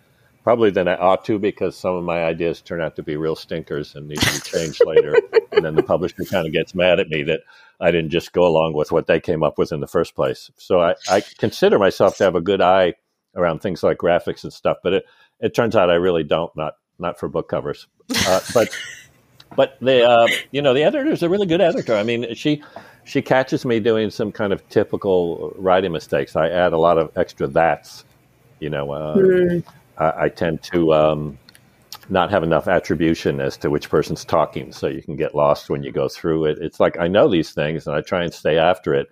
probably 0.43 0.71
than 0.71 0.89
I 0.89 0.97
ought 0.97 1.23
to, 1.25 1.39
because 1.39 1.77
some 1.77 1.95
of 1.95 2.03
my 2.03 2.25
ideas 2.25 2.59
turn 2.59 2.81
out 2.81 2.97
to 2.97 3.03
be 3.03 3.15
real 3.15 3.37
stinkers 3.37 3.95
and 3.95 4.09
need 4.09 4.19
to 4.19 4.33
be 4.33 4.39
changed 4.39 4.81
later. 4.85 5.15
And 5.53 5.63
then 5.63 5.75
the 5.75 5.83
publisher 5.83 6.25
kind 6.25 6.47
of 6.47 6.51
gets 6.51 6.73
mad 6.73 6.99
at 6.99 7.09
me 7.09 7.21
that 7.23 7.41
I 7.79 7.91
didn't 7.91 8.11
just 8.11 8.33
go 8.33 8.45
along 8.45 8.73
with 8.73 8.91
what 8.91 9.07
they 9.07 9.19
came 9.19 9.43
up 9.43 9.57
with 9.57 9.71
in 9.71 9.79
the 9.79 9.87
first 9.87 10.15
place. 10.15 10.51
So 10.57 10.81
I, 10.81 10.95
I 11.09 11.21
consider 11.37 11.79
myself 11.79 12.17
to 12.17 12.23
have 12.23 12.35
a 12.35 12.41
good 12.41 12.61
eye 12.61 12.93
around 13.35 13.59
things 13.59 13.83
like 13.83 13.97
graphics 13.97 14.43
and 14.43 14.53
stuff, 14.53 14.77
but 14.83 14.93
it, 14.93 15.05
it 15.39 15.53
turns 15.53 15.75
out 15.75 15.89
I 15.89 15.95
really 15.95 16.23
don't, 16.23 16.55
not 16.55 16.75
not 16.99 17.19
for 17.19 17.27
book 17.27 17.49
covers. 17.49 17.87
Uh, 18.27 18.39
but 18.53 18.69
but 19.55 19.77
the 19.81 20.03
uh, 20.03 20.27
you 20.51 20.61
know 20.61 20.73
the 20.73 20.83
editor 20.83 21.11
is 21.11 21.23
a 21.23 21.29
really 21.29 21.47
good 21.47 21.61
editor. 21.61 21.95
I 21.95 22.03
mean, 22.03 22.33
she 22.35 22.63
she 23.03 23.21
catches 23.21 23.65
me 23.65 23.79
doing 23.79 24.09
some 24.09 24.31
kind 24.31 24.53
of 24.53 24.67
typical 24.69 25.53
writing 25.57 25.91
mistakes. 25.91 26.35
I 26.35 26.49
add 26.49 26.73
a 26.73 26.77
lot 26.77 26.97
of 26.97 27.11
extra 27.17 27.47
that's. 27.47 28.05
You 28.59 28.69
know, 28.69 28.91
uh, 28.91 29.17
mm. 29.17 29.63
I, 29.97 30.13
I, 30.23 30.29
tend 30.29 30.63
to 30.71 30.93
um, 30.93 31.37
not 32.09 32.31
have 32.31 32.43
enough 32.43 32.67
attribution 32.67 33.39
as 33.39 33.57
to 33.57 33.69
which 33.69 33.89
person's 33.89 34.25
talking, 34.25 34.71
so 34.71 34.87
you 34.87 35.01
can 35.01 35.15
get 35.15 35.35
lost 35.35 35.69
when 35.69 35.83
you 35.83 35.91
go 35.91 36.07
through 36.07 36.45
it. 36.45 36.57
It's 36.61 36.79
like 36.79 36.97
I 36.99 37.07
know 37.07 37.29
these 37.29 37.51
things 37.51 37.87
and 37.87 37.95
I 37.95 38.01
try 38.01 38.23
and 38.23 38.33
stay 38.33 38.57
after 38.57 38.93
it. 38.93 39.07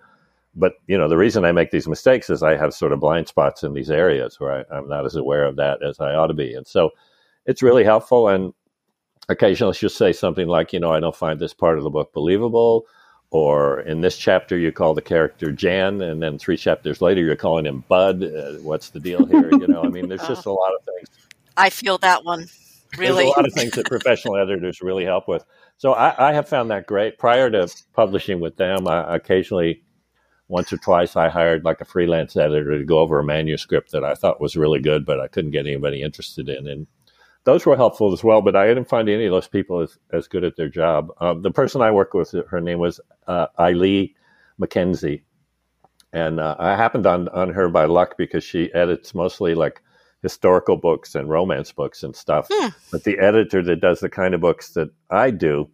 But 0.54 0.74
you 0.86 0.98
know, 0.98 1.08
the 1.08 1.16
reason 1.16 1.44
I 1.44 1.52
make 1.52 1.70
these 1.70 1.88
mistakes 1.88 2.28
is 2.28 2.42
I 2.42 2.56
have 2.56 2.74
sort 2.74 2.92
of 2.92 3.00
blind 3.00 3.28
spots 3.28 3.62
in 3.62 3.72
these 3.72 3.90
areas 3.90 4.38
where 4.38 4.64
I, 4.70 4.76
I'm 4.76 4.88
not 4.88 5.06
as 5.06 5.16
aware 5.16 5.44
of 5.44 5.56
that 5.56 5.82
as 5.82 6.00
I 6.00 6.14
ought 6.14 6.26
to 6.28 6.34
be, 6.34 6.54
and 6.54 6.66
so 6.66 6.90
it's 7.46 7.62
really 7.62 7.84
helpful. 7.84 8.28
And 8.28 8.52
occasionally 9.28 9.74
she'll 9.74 9.88
say 9.88 10.12
something 10.12 10.46
like, 10.46 10.72
you 10.72 10.80
know, 10.80 10.92
I 10.92 11.00
don't 11.00 11.16
find 11.16 11.38
this 11.38 11.54
part 11.54 11.78
of 11.78 11.84
the 11.84 11.90
book 11.90 12.12
believable. 12.12 12.86
Or 13.30 13.80
in 13.80 14.02
this 14.02 14.18
chapter, 14.18 14.58
you 14.58 14.72
call 14.72 14.92
the 14.92 15.00
character 15.00 15.50
Jan, 15.52 16.02
and 16.02 16.22
then 16.22 16.38
three 16.38 16.58
chapters 16.58 17.00
later, 17.00 17.22
you're 17.22 17.34
calling 17.34 17.64
him 17.64 17.82
Bud. 17.88 18.22
Uh, 18.22 18.52
what's 18.60 18.90
the 18.90 19.00
deal 19.00 19.24
here? 19.24 19.50
You 19.50 19.68
know, 19.68 19.82
I 19.82 19.88
mean, 19.88 20.10
there's 20.10 20.20
just 20.28 20.44
a 20.44 20.52
lot 20.52 20.74
of 20.74 20.84
things. 20.84 21.08
I 21.56 21.70
feel 21.70 21.96
that 21.98 22.26
one. 22.26 22.48
Really, 22.98 23.24
there's 23.24 23.34
a 23.34 23.38
lot 23.38 23.46
of 23.46 23.54
things 23.54 23.72
that 23.72 23.86
professional 23.86 24.36
editors 24.36 24.82
really 24.82 25.04
help 25.04 25.26
with. 25.26 25.44
So 25.78 25.94
I, 25.94 26.30
I, 26.30 26.32
have 26.34 26.48
found 26.48 26.70
that 26.70 26.86
great. 26.86 27.18
Prior 27.18 27.50
to 27.50 27.68
publishing 27.94 28.38
with 28.38 28.56
them, 28.56 28.86
I 28.86 29.16
occasionally, 29.16 29.82
once 30.48 30.72
or 30.72 30.76
twice, 30.76 31.16
I 31.16 31.30
hired 31.30 31.64
like 31.64 31.80
a 31.80 31.86
freelance 31.86 32.36
editor 32.36 32.78
to 32.78 32.84
go 32.84 32.98
over 32.98 33.18
a 33.18 33.24
manuscript 33.24 33.92
that 33.92 34.04
I 34.04 34.14
thought 34.14 34.42
was 34.42 34.56
really 34.56 34.80
good, 34.80 35.06
but 35.06 35.20
I 35.20 35.28
couldn't 35.28 35.52
get 35.52 35.66
anybody 35.66 36.02
interested 36.02 36.50
in. 36.50 36.68
And 36.68 36.86
those 37.44 37.64
were 37.64 37.76
helpful 37.76 38.12
as 38.12 38.22
well, 38.22 38.42
but 38.42 38.56
I 38.56 38.66
didn't 38.66 38.88
find 38.88 39.08
any 39.08 39.24
of 39.24 39.32
those 39.32 39.48
people 39.48 39.80
as, 39.80 39.98
as 40.12 40.28
good 40.28 40.44
at 40.44 40.56
their 40.56 40.68
job. 40.68 41.08
Um, 41.18 41.40
the 41.40 41.50
person 41.50 41.80
I 41.80 41.90
worked 41.90 42.14
with, 42.14 42.34
her 42.50 42.60
name 42.60 42.78
was 42.78 43.00
uh, 43.26 43.46
Eileen 43.58 44.10
McKenzie. 44.60 45.22
And 46.12 46.38
uh, 46.38 46.56
I 46.58 46.76
happened 46.76 47.06
on, 47.06 47.28
on 47.30 47.48
her 47.50 47.68
by 47.70 47.86
luck 47.86 48.16
because 48.18 48.44
she 48.44 48.72
edits 48.74 49.14
mostly 49.14 49.54
like 49.54 49.80
historical 50.22 50.76
books 50.76 51.14
and 51.14 51.28
romance 51.28 51.72
books 51.72 52.02
and 52.02 52.14
stuff. 52.14 52.46
Hmm. 52.50 52.68
But 52.90 53.04
the 53.04 53.18
editor 53.18 53.62
that 53.62 53.80
does 53.80 54.00
the 54.00 54.08
kind 54.08 54.34
of 54.34 54.40
books 54.40 54.70
that 54.70 54.90
I 55.10 55.30
do, 55.30 55.68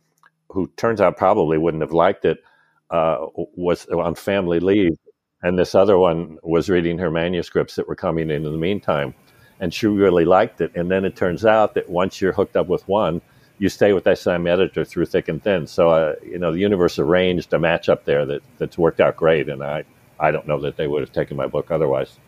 who 0.49 0.71
turns 0.77 1.01
out 1.01 1.17
probably 1.17 1.59
wouldn't 1.59 1.83
have 1.83 1.93
liked 1.93 2.25
it, 2.25 2.43
uh, 2.91 3.27
was 3.35 3.87
on 3.87 4.15
family 4.15 4.61
leave. 4.61 4.97
And 5.43 5.59
this 5.59 5.75
other 5.75 5.99
one 5.99 6.39
was 6.43 6.69
reading 6.69 6.99
her 6.99 7.11
manuscripts 7.11 7.77
that 7.77 7.87
were 7.87 7.95
coming 7.95 8.31
in 8.31 8.45
in 8.45 8.53
the 8.53 8.59
meantime 8.59 9.15
and 9.61 9.73
she 9.73 9.87
really 9.87 10.25
liked 10.25 10.61
it. 10.61 10.73
And 10.75 10.91
then 10.91 11.05
it 11.05 11.17
turns 11.17 11.45
out 11.45 11.75
that 11.75 11.89
once 11.89 12.21
you're 12.21 12.33
hooked 12.33 12.57
up 12.57 12.69
with 12.69 12.87
one, 12.89 13.21
you 13.59 13.69
stay 13.69 13.93
with 13.93 14.05
that 14.05 14.19
same 14.19 14.47
editor 14.47 14.85
through 14.85 15.07
thick 15.07 15.29
and 15.29 15.43
thin. 15.43 15.67
So, 15.67 15.91
uh, 15.91 16.15
you 16.25 16.39
know, 16.39 16.53
the 16.53 16.61
universe 16.61 16.99
arranged 16.99 17.53
a 17.53 17.59
match 17.59 17.89
up 17.89 18.05
there 18.05 18.25
that, 18.27 18.43
that's 18.59 18.79
worked 18.79 19.01
out 19.01 19.17
great. 19.17 19.49
And 19.49 19.63
I, 19.65 19.85
I 20.21 20.31
don't 20.31 20.47
know 20.47 20.61
that 20.61 20.77
they 20.77 20.87
would 20.87 21.01
have 21.01 21.13
taken 21.13 21.37
my 21.37 21.49
book 21.49 21.71
otherwise. 21.71 22.19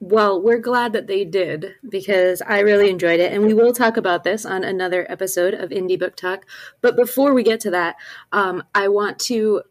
Well, 0.00 0.42
we're 0.42 0.58
glad 0.58 0.92
that 0.92 1.06
they 1.06 1.24
did 1.24 1.74
because 1.88 2.42
I 2.42 2.60
really 2.60 2.90
enjoyed 2.90 3.18
it. 3.18 3.32
And 3.32 3.44
we 3.44 3.54
will 3.54 3.72
talk 3.72 3.96
about 3.96 4.24
this 4.24 4.44
on 4.44 4.62
another 4.62 5.06
episode 5.10 5.54
of 5.54 5.70
Indie 5.70 5.98
Book 5.98 6.16
Talk. 6.16 6.44
But 6.82 6.96
before 6.96 7.32
we 7.32 7.42
get 7.42 7.60
to 7.60 7.70
that, 7.70 7.96
um, 8.30 8.62
I 8.74 8.88
want 8.88 9.18
to 9.20 9.62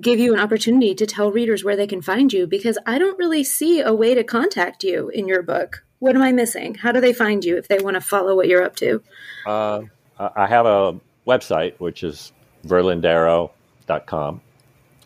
give 0.00 0.18
you 0.18 0.32
an 0.34 0.40
opportunity 0.40 0.94
to 0.94 1.06
tell 1.06 1.30
readers 1.30 1.62
where 1.62 1.76
they 1.76 1.86
can 1.86 2.02
find 2.02 2.32
you 2.32 2.46
because 2.46 2.76
I 2.86 2.98
don't 2.98 3.18
really 3.18 3.44
see 3.44 3.80
a 3.80 3.92
way 3.94 4.14
to 4.14 4.24
contact 4.24 4.82
you 4.82 5.10
in 5.10 5.28
your 5.28 5.42
book. 5.42 5.84
What 6.00 6.16
am 6.16 6.22
I 6.22 6.32
missing? 6.32 6.74
How 6.74 6.90
do 6.90 7.00
they 7.00 7.12
find 7.12 7.44
you 7.44 7.56
if 7.56 7.68
they 7.68 7.78
want 7.78 7.94
to 7.94 8.00
follow 8.00 8.34
what 8.34 8.48
you're 8.48 8.64
up 8.64 8.74
to? 8.76 9.02
Uh, 9.46 9.82
I 10.18 10.46
have 10.46 10.66
a 10.66 10.98
website, 11.26 11.78
which 11.78 12.02
is 12.02 12.32
verlindarrow.com. 12.66 14.40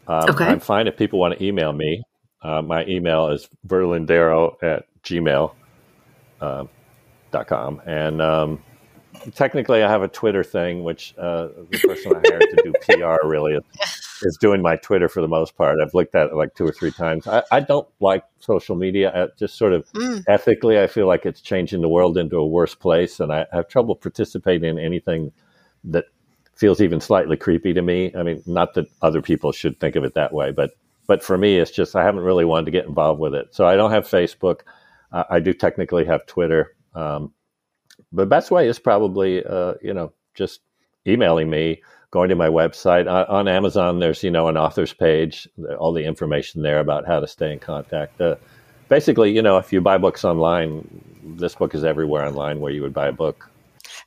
Um, 0.08 0.30
okay. 0.30 0.44
I'm 0.44 0.60
fine 0.60 0.86
if 0.86 0.96
people 0.96 1.18
want 1.18 1.38
to 1.38 1.44
email 1.44 1.72
me. 1.72 2.02
Uh, 2.46 2.62
my 2.62 2.86
email 2.86 3.28
is 3.28 3.48
verlindarrow 3.66 4.62
at 4.62 4.86
gmail.com. 5.02 5.56
Uh, 6.40 7.80
and 7.90 8.22
um, 8.22 8.62
technically, 9.34 9.82
I 9.82 9.90
have 9.90 10.02
a 10.02 10.08
Twitter 10.08 10.44
thing, 10.44 10.84
which 10.84 11.12
uh, 11.18 11.48
the 11.70 11.78
person 11.84 12.12
I 12.14 12.20
hired 12.28 12.42
to 12.42 12.62
do 12.62 12.72
PR 12.82 13.26
really 13.26 13.54
is, 13.54 13.64
is, 14.22 14.38
doing 14.40 14.62
my 14.62 14.76
Twitter 14.76 15.08
for 15.08 15.20
the 15.20 15.28
most 15.28 15.56
part. 15.56 15.78
I've 15.82 15.92
looked 15.92 16.14
at 16.14 16.28
it 16.28 16.34
like 16.34 16.54
two 16.54 16.64
or 16.64 16.70
three 16.70 16.92
times. 16.92 17.26
I, 17.26 17.42
I 17.50 17.58
don't 17.58 17.88
like 17.98 18.22
social 18.38 18.76
media. 18.76 19.10
I 19.12 19.26
just 19.36 19.56
sort 19.56 19.72
of 19.72 19.90
mm. 19.92 20.22
ethically, 20.28 20.78
I 20.78 20.86
feel 20.86 21.08
like 21.08 21.26
it's 21.26 21.40
changing 21.40 21.80
the 21.80 21.88
world 21.88 22.16
into 22.16 22.36
a 22.36 22.46
worse 22.46 22.76
place, 22.76 23.18
and 23.18 23.32
I, 23.32 23.46
I 23.52 23.56
have 23.56 23.66
trouble 23.66 23.96
participating 23.96 24.68
in 24.70 24.78
anything 24.78 25.32
that 25.82 26.04
feels 26.54 26.80
even 26.80 27.00
slightly 27.00 27.36
creepy 27.36 27.74
to 27.74 27.82
me. 27.82 28.14
I 28.16 28.22
mean, 28.22 28.44
not 28.46 28.74
that 28.74 28.86
other 29.02 29.20
people 29.20 29.50
should 29.50 29.80
think 29.80 29.96
of 29.96 30.04
it 30.04 30.14
that 30.14 30.32
way, 30.32 30.52
but 30.52 30.70
but 31.06 31.22
for 31.22 31.36
me, 31.36 31.58
it's 31.58 31.70
just 31.70 31.96
I 31.96 32.04
haven't 32.04 32.22
really 32.22 32.44
wanted 32.44 32.66
to 32.66 32.70
get 32.70 32.86
involved 32.86 33.20
with 33.20 33.34
it. 33.34 33.54
So 33.54 33.66
I 33.66 33.76
don't 33.76 33.92
have 33.92 34.04
Facebook. 34.04 34.60
Uh, 35.12 35.24
I 35.30 35.40
do 35.40 35.52
technically 35.52 36.04
have 36.04 36.26
Twitter. 36.26 36.74
Um, 36.94 37.32
the 38.12 38.26
best 38.26 38.50
way 38.50 38.68
is 38.68 38.78
probably, 38.78 39.44
uh, 39.44 39.74
you 39.82 39.94
know, 39.94 40.12
just 40.34 40.60
emailing 41.06 41.48
me, 41.48 41.82
going 42.10 42.28
to 42.28 42.34
my 42.34 42.48
website. 42.48 43.06
Uh, 43.06 43.26
on 43.28 43.48
Amazon, 43.48 44.00
there's, 44.00 44.22
you 44.22 44.30
know, 44.30 44.48
an 44.48 44.56
author's 44.56 44.92
page, 44.92 45.48
all 45.78 45.92
the 45.92 46.04
information 46.04 46.62
there 46.62 46.80
about 46.80 47.06
how 47.06 47.20
to 47.20 47.26
stay 47.26 47.52
in 47.52 47.58
contact. 47.58 48.20
Uh, 48.20 48.36
basically, 48.88 49.32
you 49.32 49.42
know, 49.42 49.58
if 49.58 49.72
you 49.72 49.80
buy 49.80 49.98
books 49.98 50.24
online, 50.24 51.02
this 51.36 51.54
book 51.54 51.74
is 51.74 51.84
everywhere 51.84 52.24
online 52.24 52.60
where 52.60 52.72
you 52.72 52.82
would 52.82 52.94
buy 52.94 53.08
a 53.08 53.12
book. 53.12 53.50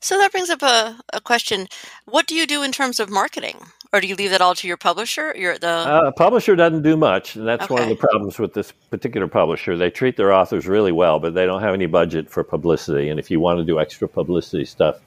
So 0.01 0.17
that 0.17 0.31
brings 0.31 0.49
up 0.49 0.61
a, 0.61 0.97
a 1.13 1.19
question. 1.19 1.67
What 2.05 2.25
do 2.25 2.35
you 2.35 2.47
do 2.47 2.63
in 2.63 2.71
terms 2.71 2.99
of 2.99 3.09
marketing? 3.09 3.57
Or 3.91 3.99
do 3.99 4.07
you 4.07 4.15
leave 4.15 4.29
that 4.29 4.39
all 4.39 4.55
to 4.55 4.67
your 4.67 4.77
publisher? 4.77 5.33
Your 5.35 5.57
the 5.57 5.67
uh, 5.67 6.11
publisher 6.11 6.55
doesn't 6.55 6.83
do 6.83 6.95
much, 6.95 7.35
and 7.35 7.47
that's 7.47 7.63
okay. 7.63 7.73
one 7.73 7.83
of 7.83 7.89
the 7.89 7.95
problems 7.95 8.37
with 8.37 8.53
this 8.53 8.71
particular 8.91 9.27
publisher. 9.27 9.75
They 9.75 9.89
treat 9.89 10.15
their 10.15 10.31
authors 10.31 10.67
really 10.67 10.91
well, 10.91 11.19
but 11.19 11.33
they 11.33 11.47
don't 11.47 11.61
have 11.61 11.73
any 11.73 11.87
budget 11.87 12.29
for 12.29 12.43
publicity. 12.43 13.09
And 13.09 13.19
if 13.19 13.31
you 13.31 13.39
want 13.39 13.57
to 13.57 13.65
do 13.65 13.79
extra 13.79 14.07
publicity 14.07 14.63
stuff, 14.65 14.99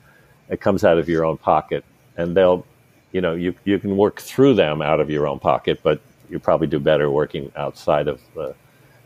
it 0.49 0.61
comes 0.61 0.85
out 0.85 0.99
of 0.99 1.09
your 1.09 1.25
own 1.25 1.39
pocket, 1.39 1.85
and 2.17 2.37
they'll, 2.37 2.67
you 3.13 3.21
know, 3.21 3.35
you 3.35 3.55
you 3.65 3.79
can 3.79 3.97
work 3.97 4.21
through 4.21 4.55
them 4.55 4.83
out 4.83 4.99
of 4.99 5.09
your 5.09 5.29
own 5.29 5.39
pocket, 5.39 5.79
but 5.85 6.01
you 6.29 6.41
probably 6.41 6.67
do 6.67 6.81
better 6.81 7.09
working 7.09 7.53
outside 7.55 8.09
of 8.09 8.21
the 8.35 8.53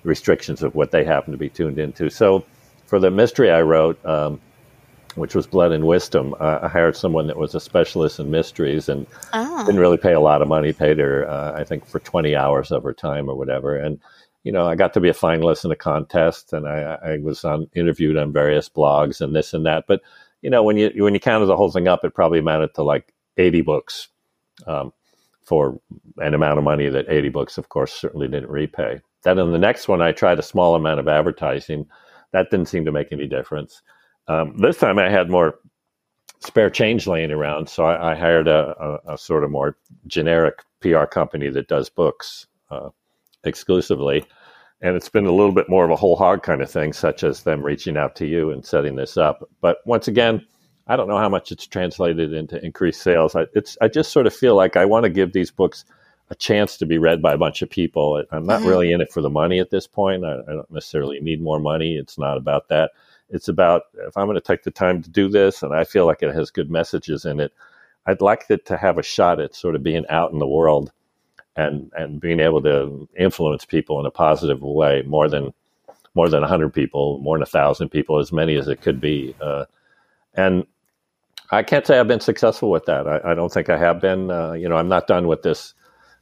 restrictions 0.04 0.62
of 0.62 0.74
what 0.74 0.90
they 0.90 1.04
happen 1.04 1.32
to 1.32 1.38
be 1.38 1.50
tuned 1.50 1.78
into. 1.78 2.08
So, 2.08 2.46
for 2.86 2.98
the 2.98 3.10
mystery 3.10 3.50
I 3.50 3.60
wrote. 3.60 4.02
Um, 4.06 4.40
which 5.16 5.34
was 5.34 5.46
Blood 5.46 5.72
and 5.72 5.86
Wisdom. 5.86 6.34
Uh, 6.38 6.60
I 6.62 6.68
hired 6.68 6.96
someone 6.96 7.26
that 7.26 7.38
was 7.38 7.54
a 7.54 7.60
specialist 7.60 8.20
in 8.20 8.30
mysteries 8.30 8.88
and 8.88 9.06
oh. 9.32 9.64
didn't 9.64 9.80
really 9.80 9.96
pay 9.96 10.12
a 10.12 10.20
lot 10.20 10.42
of 10.42 10.48
money. 10.48 10.72
Paid 10.72 10.98
her, 10.98 11.28
uh, 11.28 11.52
I 11.58 11.64
think, 11.64 11.86
for 11.86 11.98
20 11.98 12.36
hours 12.36 12.70
of 12.70 12.82
her 12.84 12.92
time 12.92 13.28
or 13.28 13.34
whatever. 13.34 13.76
And, 13.76 13.98
you 14.44 14.52
know, 14.52 14.66
I 14.66 14.74
got 14.74 14.92
to 14.94 15.00
be 15.00 15.08
a 15.08 15.14
finalist 15.14 15.64
in 15.64 15.72
a 15.72 15.76
contest 15.76 16.52
and 16.52 16.68
I, 16.68 16.98
I 17.02 17.18
was 17.18 17.44
on, 17.44 17.68
interviewed 17.74 18.16
on 18.16 18.32
various 18.32 18.68
blogs 18.68 19.20
and 19.20 19.34
this 19.34 19.54
and 19.54 19.66
that. 19.66 19.86
But, 19.88 20.02
you 20.42 20.50
know, 20.50 20.62
when 20.62 20.76
you, 20.76 20.92
when 20.96 21.14
you 21.14 21.20
counted 21.20 21.46
the 21.46 21.56
whole 21.56 21.70
thing 21.70 21.88
up, 21.88 22.04
it 22.04 22.14
probably 22.14 22.38
amounted 22.38 22.74
to 22.74 22.82
like 22.82 23.12
80 23.38 23.62
books 23.62 24.08
um, 24.66 24.92
for 25.44 25.80
an 26.18 26.34
amount 26.34 26.58
of 26.58 26.64
money 26.64 26.88
that 26.88 27.08
80 27.08 27.30
books, 27.30 27.58
of 27.58 27.70
course, 27.70 27.92
certainly 27.92 28.28
didn't 28.28 28.50
repay. 28.50 29.00
Then 29.22 29.38
in 29.38 29.50
the 29.50 29.58
next 29.58 29.88
one, 29.88 30.02
I 30.02 30.12
tried 30.12 30.38
a 30.38 30.42
small 30.42 30.74
amount 30.74 31.00
of 31.00 31.08
advertising. 31.08 31.86
That 32.32 32.50
didn't 32.50 32.68
seem 32.68 32.84
to 32.84 32.92
make 32.92 33.12
any 33.12 33.26
difference. 33.26 33.82
Um, 34.28 34.56
this 34.58 34.78
time 34.78 34.98
I 34.98 35.08
had 35.08 35.30
more 35.30 35.58
spare 36.40 36.70
change 36.70 37.06
laying 37.06 37.30
around, 37.30 37.68
so 37.68 37.84
I, 37.84 38.12
I 38.12 38.14
hired 38.14 38.48
a, 38.48 38.74
a, 39.06 39.14
a, 39.14 39.18
sort 39.18 39.44
of 39.44 39.50
more 39.50 39.76
generic 40.06 40.62
PR 40.80 41.04
company 41.04 41.48
that 41.50 41.68
does 41.68 41.88
books 41.88 42.46
uh, 42.70 42.90
exclusively. 43.44 44.24
And 44.82 44.94
it's 44.94 45.08
been 45.08 45.26
a 45.26 45.32
little 45.32 45.52
bit 45.52 45.68
more 45.68 45.84
of 45.84 45.90
a 45.90 45.96
whole 45.96 46.16
hog 46.16 46.42
kind 46.42 46.60
of 46.60 46.70
thing, 46.70 46.92
such 46.92 47.24
as 47.24 47.42
them 47.42 47.62
reaching 47.62 47.96
out 47.96 48.14
to 48.16 48.26
you 48.26 48.50
and 48.50 48.64
setting 48.64 48.96
this 48.96 49.16
up. 49.16 49.48
But 49.60 49.78
once 49.86 50.06
again, 50.06 50.44
I 50.86 50.96
don't 50.96 51.08
know 51.08 51.18
how 51.18 51.28
much 51.28 51.50
it's 51.50 51.66
translated 51.66 52.32
into 52.32 52.62
increased 52.64 53.02
sales. 53.02 53.34
I, 53.34 53.46
it's 53.54 53.76
I 53.80 53.88
just 53.88 54.12
sort 54.12 54.26
of 54.26 54.34
feel 54.34 54.54
like 54.54 54.76
I 54.76 54.84
want 54.84 55.04
to 55.04 55.10
give 55.10 55.32
these 55.32 55.50
books 55.50 55.84
a 56.30 56.34
chance 56.34 56.76
to 56.76 56.86
be 56.86 56.98
read 56.98 57.22
by 57.22 57.32
a 57.32 57.38
bunch 57.38 57.62
of 57.62 57.70
people. 57.70 58.22
I'm 58.30 58.46
not 58.46 58.60
mm-hmm. 58.60 58.68
really 58.68 58.92
in 58.92 59.00
it 59.00 59.12
for 59.12 59.20
the 59.20 59.30
money 59.30 59.58
at 59.60 59.70
this 59.70 59.86
point. 59.86 60.24
I, 60.24 60.34
I 60.34 60.52
don't 60.52 60.70
necessarily 60.70 61.20
need 61.20 61.40
more 61.40 61.58
money. 61.58 61.96
It's 61.96 62.18
not 62.18 62.36
about 62.36 62.68
that. 62.68 62.90
It's 63.30 63.48
about 63.48 63.82
if 63.94 64.16
I'm 64.16 64.26
going 64.26 64.36
to 64.36 64.40
take 64.40 64.62
the 64.62 64.70
time 64.70 65.02
to 65.02 65.10
do 65.10 65.28
this 65.28 65.62
and 65.62 65.74
I 65.74 65.84
feel 65.84 66.06
like 66.06 66.22
it 66.22 66.34
has 66.34 66.50
good 66.50 66.70
messages 66.70 67.24
in 67.24 67.40
it, 67.40 67.52
I'd 68.06 68.20
like 68.20 68.44
it 68.48 68.64
to 68.66 68.76
have 68.76 68.98
a 68.98 69.02
shot 69.02 69.40
at 69.40 69.54
sort 69.54 69.74
of 69.74 69.82
being 69.82 70.04
out 70.08 70.32
in 70.32 70.38
the 70.38 70.46
world 70.46 70.92
and 71.56 71.90
and 71.96 72.20
being 72.20 72.40
able 72.40 72.62
to 72.62 73.08
influence 73.18 73.64
people 73.64 73.98
in 73.98 74.06
a 74.06 74.10
positive 74.10 74.62
way 74.62 75.02
more 75.06 75.28
than 75.28 75.52
more 76.14 76.28
than 76.30 76.40
100 76.40 76.72
people, 76.72 77.18
more 77.18 77.36
than 77.36 77.42
a 77.42 77.46
thousand 77.46 77.90
people, 77.90 78.18
as 78.18 78.32
many 78.32 78.56
as 78.56 78.68
it 78.68 78.80
could 78.80 79.00
be. 79.00 79.34
Uh, 79.40 79.66
and 80.34 80.66
I 81.50 81.62
can't 81.62 81.86
say 81.86 81.98
I've 81.98 82.08
been 82.08 82.20
successful 82.20 82.70
with 82.70 82.86
that. 82.86 83.06
I, 83.06 83.20
I 83.32 83.34
don't 83.34 83.52
think 83.52 83.68
I 83.68 83.76
have 83.76 84.00
been. 84.00 84.30
Uh, 84.30 84.52
you 84.52 84.68
know, 84.68 84.76
I'm 84.76 84.88
not 84.88 85.06
done 85.06 85.26
with 85.26 85.42
this 85.42 85.74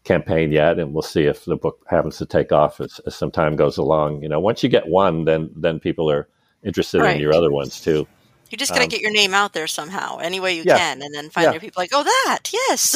campaign 0.02 0.52
yet, 0.52 0.78
and 0.78 0.92
we'll 0.92 1.02
see 1.02 1.24
if 1.24 1.44
the 1.44 1.56
book 1.56 1.84
happens 1.88 2.18
to 2.18 2.26
take 2.26 2.50
off 2.50 2.80
as, 2.80 3.00
as 3.06 3.14
some 3.14 3.30
time 3.30 3.56
goes 3.56 3.78
along. 3.78 4.22
You 4.22 4.28
know, 4.28 4.40
once 4.40 4.62
you 4.62 4.68
get 4.68 4.88
one, 4.88 5.24
then 5.24 5.50
then 5.56 5.78
people 5.78 6.10
are 6.10 6.28
interested 6.64 7.00
right. 7.00 7.16
in 7.16 7.20
your 7.20 7.34
other 7.34 7.50
ones 7.50 7.80
too. 7.80 8.06
You 8.50 8.58
just 8.58 8.70
got 8.70 8.78
to 8.78 8.84
um, 8.84 8.88
get 8.88 9.00
your 9.00 9.10
name 9.10 9.34
out 9.34 9.52
there 9.52 9.66
somehow, 9.66 10.18
any 10.18 10.38
way 10.38 10.54
you 10.54 10.62
yeah, 10.64 10.78
can, 10.78 11.02
and 11.02 11.12
then 11.12 11.28
finally 11.30 11.56
yeah. 11.56 11.60
people 11.60 11.80
like, 11.80 11.90
oh, 11.92 12.04
that, 12.04 12.50
yes. 12.52 12.94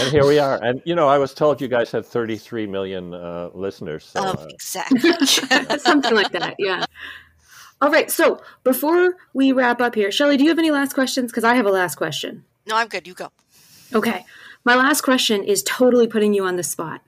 and 0.00 0.10
here 0.10 0.26
we 0.26 0.40
are. 0.40 0.60
And 0.60 0.82
you 0.84 0.96
know, 0.96 1.08
I 1.08 1.18
was 1.18 1.34
told 1.34 1.60
you 1.60 1.68
guys 1.68 1.92
had 1.92 2.04
33 2.04 2.66
million 2.66 3.14
uh, 3.14 3.50
listeners. 3.54 4.06
So, 4.06 4.20
oh, 4.20 4.30
uh, 4.30 4.46
exactly, 4.50 4.98
something 5.78 6.14
like 6.14 6.32
that. 6.32 6.56
Yeah. 6.58 6.84
All 7.80 7.90
right. 7.90 8.10
So 8.10 8.40
before 8.64 9.16
we 9.34 9.52
wrap 9.52 9.80
up 9.80 9.94
here, 9.94 10.10
Shelley, 10.10 10.36
do 10.36 10.44
you 10.44 10.50
have 10.50 10.58
any 10.58 10.70
last 10.70 10.94
questions? 10.94 11.30
Because 11.30 11.44
I 11.44 11.54
have 11.54 11.66
a 11.66 11.70
last 11.70 11.96
question. 11.96 12.44
No, 12.66 12.76
I'm 12.76 12.88
good. 12.88 13.06
You 13.06 13.14
go. 13.14 13.30
Okay. 13.92 14.24
My 14.64 14.76
last 14.76 15.00
question 15.00 15.42
is 15.42 15.64
totally 15.64 16.06
putting 16.06 16.32
you 16.32 16.44
on 16.44 16.56
the 16.56 16.62
spot. 16.62 17.02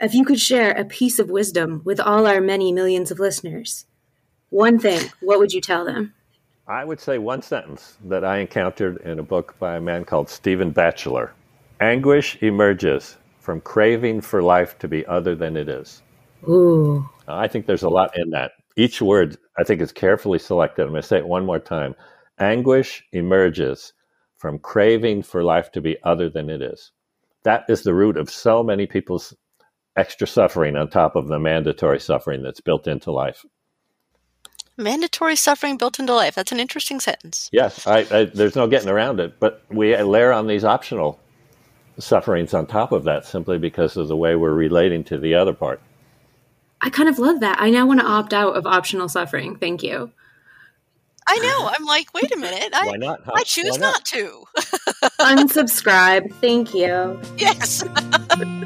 If 0.00 0.14
you 0.14 0.24
could 0.24 0.40
share 0.40 0.72
a 0.72 0.84
piece 0.84 1.18
of 1.18 1.30
wisdom 1.30 1.82
with 1.84 2.00
all 2.00 2.26
our 2.26 2.40
many 2.40 2.72
millions 2.72 3.10
of 3.10 3.18
listeners, 3.18 3.84
one 4.50 4.78
thing, 4.78 5.10
what 5.20 5.38
would 5.38 5.52
you 5.52 5.60
tell 5.60 5.84
them? 5.84 6.14
I 6.66 6.84
would 6.84 7.00
say 7.00 7.18
one 7.18 7.42
sentence 7.42 7.98
that 8.04 8.24
I 8.24 8.38
encountered 8.38 9.02
in 9.02 9.18
a 9.18 9.22
book 9.22 9.54
by 9.58 9.76
a 9.76 9.80
man 9.80 10.04
called 10.04 10.30
Stephen 10.30 10.70
Batchelor. 10.70 11.32
Anguish 11.80 12.42
emerges 12.42 13.16
from 13.40 13.60
craving 13.60 14.22
for 14.22 14.42
life 14.42 14.78
to 14.78 14.88
be 14.88 15.04
other 15.06 15.34
than 15.34 15.56
it 15.56 15.68
is. 15.68 16.02
Ooh. 16.48 17.06
I 17.28 17.48
think 17.48 17.66
there's 17.66 17.82
a 17.82 17.88
lot 17.90 18.16
in 18.16 18.30
that. 18.30 18.52
Each 18.76 19.02
word, 19.02 19.36
I 19.58 19.64
think, 19.64 19.80
is 19.82 19.92
carefully 19.92 20.38
selected. 20.38 20.84
I'm 20.84 20.90
going 20.90 21.02
to 21.02 21.08
say 21.08 21.18
it 21.18 21.26
one 21.26 21.44
more 21.44 21.58
time. 21.58 21.94
Anguish 22.38 23.04
emerges 23.12 23.92
from 24.38 24.58
craving 24.58 25.22
for 25.22 25.44
life 25.44 25.70
to 25.72 25.80
be 25.80 25.96
other 26.02 26.30
than 26.30 26.48
it 26.48 26.62
is. 26.62 26.92
That 27.44 27.64
is 27.68 27.82
the 27.82 27.94
root 27.94 28.16
of 28.16 28.30
so 28.30 28.62
many 28.62 28.86
people's 28.86 29.34
extra 29.96 30.26
suffering 30.26 30.76
on 30.76 30.88
top 30.88 31.14
of 31.14 31.28
the 31.28 31.38
mandatory 31.38 32.00
suffering 32.00 32.42
that's 32.42 32.60
built 32.60 32.86
into 32.86 33.12
life. 33.12 33.44
Mandatory 34.76 35.36
suffering 35.36 35.76
built 35.76 35.98
into 35.98 36.14
life. 36.14 36.34
That's 36.34 36.52
an 36.52 36.60
interesting 36.60 37.00
sentence. 37.00 37.48
Yes, 37.52 37.86
I, 37.86 37.98
I, 38.10 38.24
there's 38.24 38.56
no 38.56 38.66
getting 38.66 38.88
around 38.88 39.20
it. 39.20 39.38
But 39.38 39.62
we 39.70 39.96
layer 39.96 40.32
on 40.32 40.46
these 40.46 40.64
optional 40.64 41.20
sufferings 41.98 42.54
on 42.54 42.66
top 42.66 42.90
of 42.92 43.04
that 43.04 43.24
simply 43.24 43.58
because 43.58 43.96
of 43.96 44.08
the 44.08 44.16
way 44.16 44.34
we're 44.34 44.54
relating 44.54 45.04
to 45.04 45.18
the 45.18 45.34
other 45.34 45.52
part. 45.52 45.80
I 46.80 46.90
kind 46.90 47.08
of 47.08 47.18
love 47.18 47.40
that. 47.40 47.60
I 47.60 47.70
now 47.70 47.86
want 47.86 48.00
to 48.00 48.06
opt 48.06 48.34
out 48.34 48.56
of 48.56 48.66
optional 48.66 49.08
suffering. 49.08 49.56
Thank 49.56 49.82
you. 49.82 50.10
I 51.26 51.38
know. 51.38 51.70
I'm 51.72 51.86
like, 51.86 52.12
wait 52.12 52.30
a 52.34 52.36
minute. 52.36 52.70
I, 52.74 52.86
Why 52.86 52.96
not? 52.96 53.20
I 53.32 53.42
choose 53.44 53.78
not? 53.78 53.80
not 53.80 54.04
to. 54.06 54.44
Unsubscribe. 55.20 56.34
Thank 56.34 56.74
you. 56.74 57.18
Yes. 57.38 57.82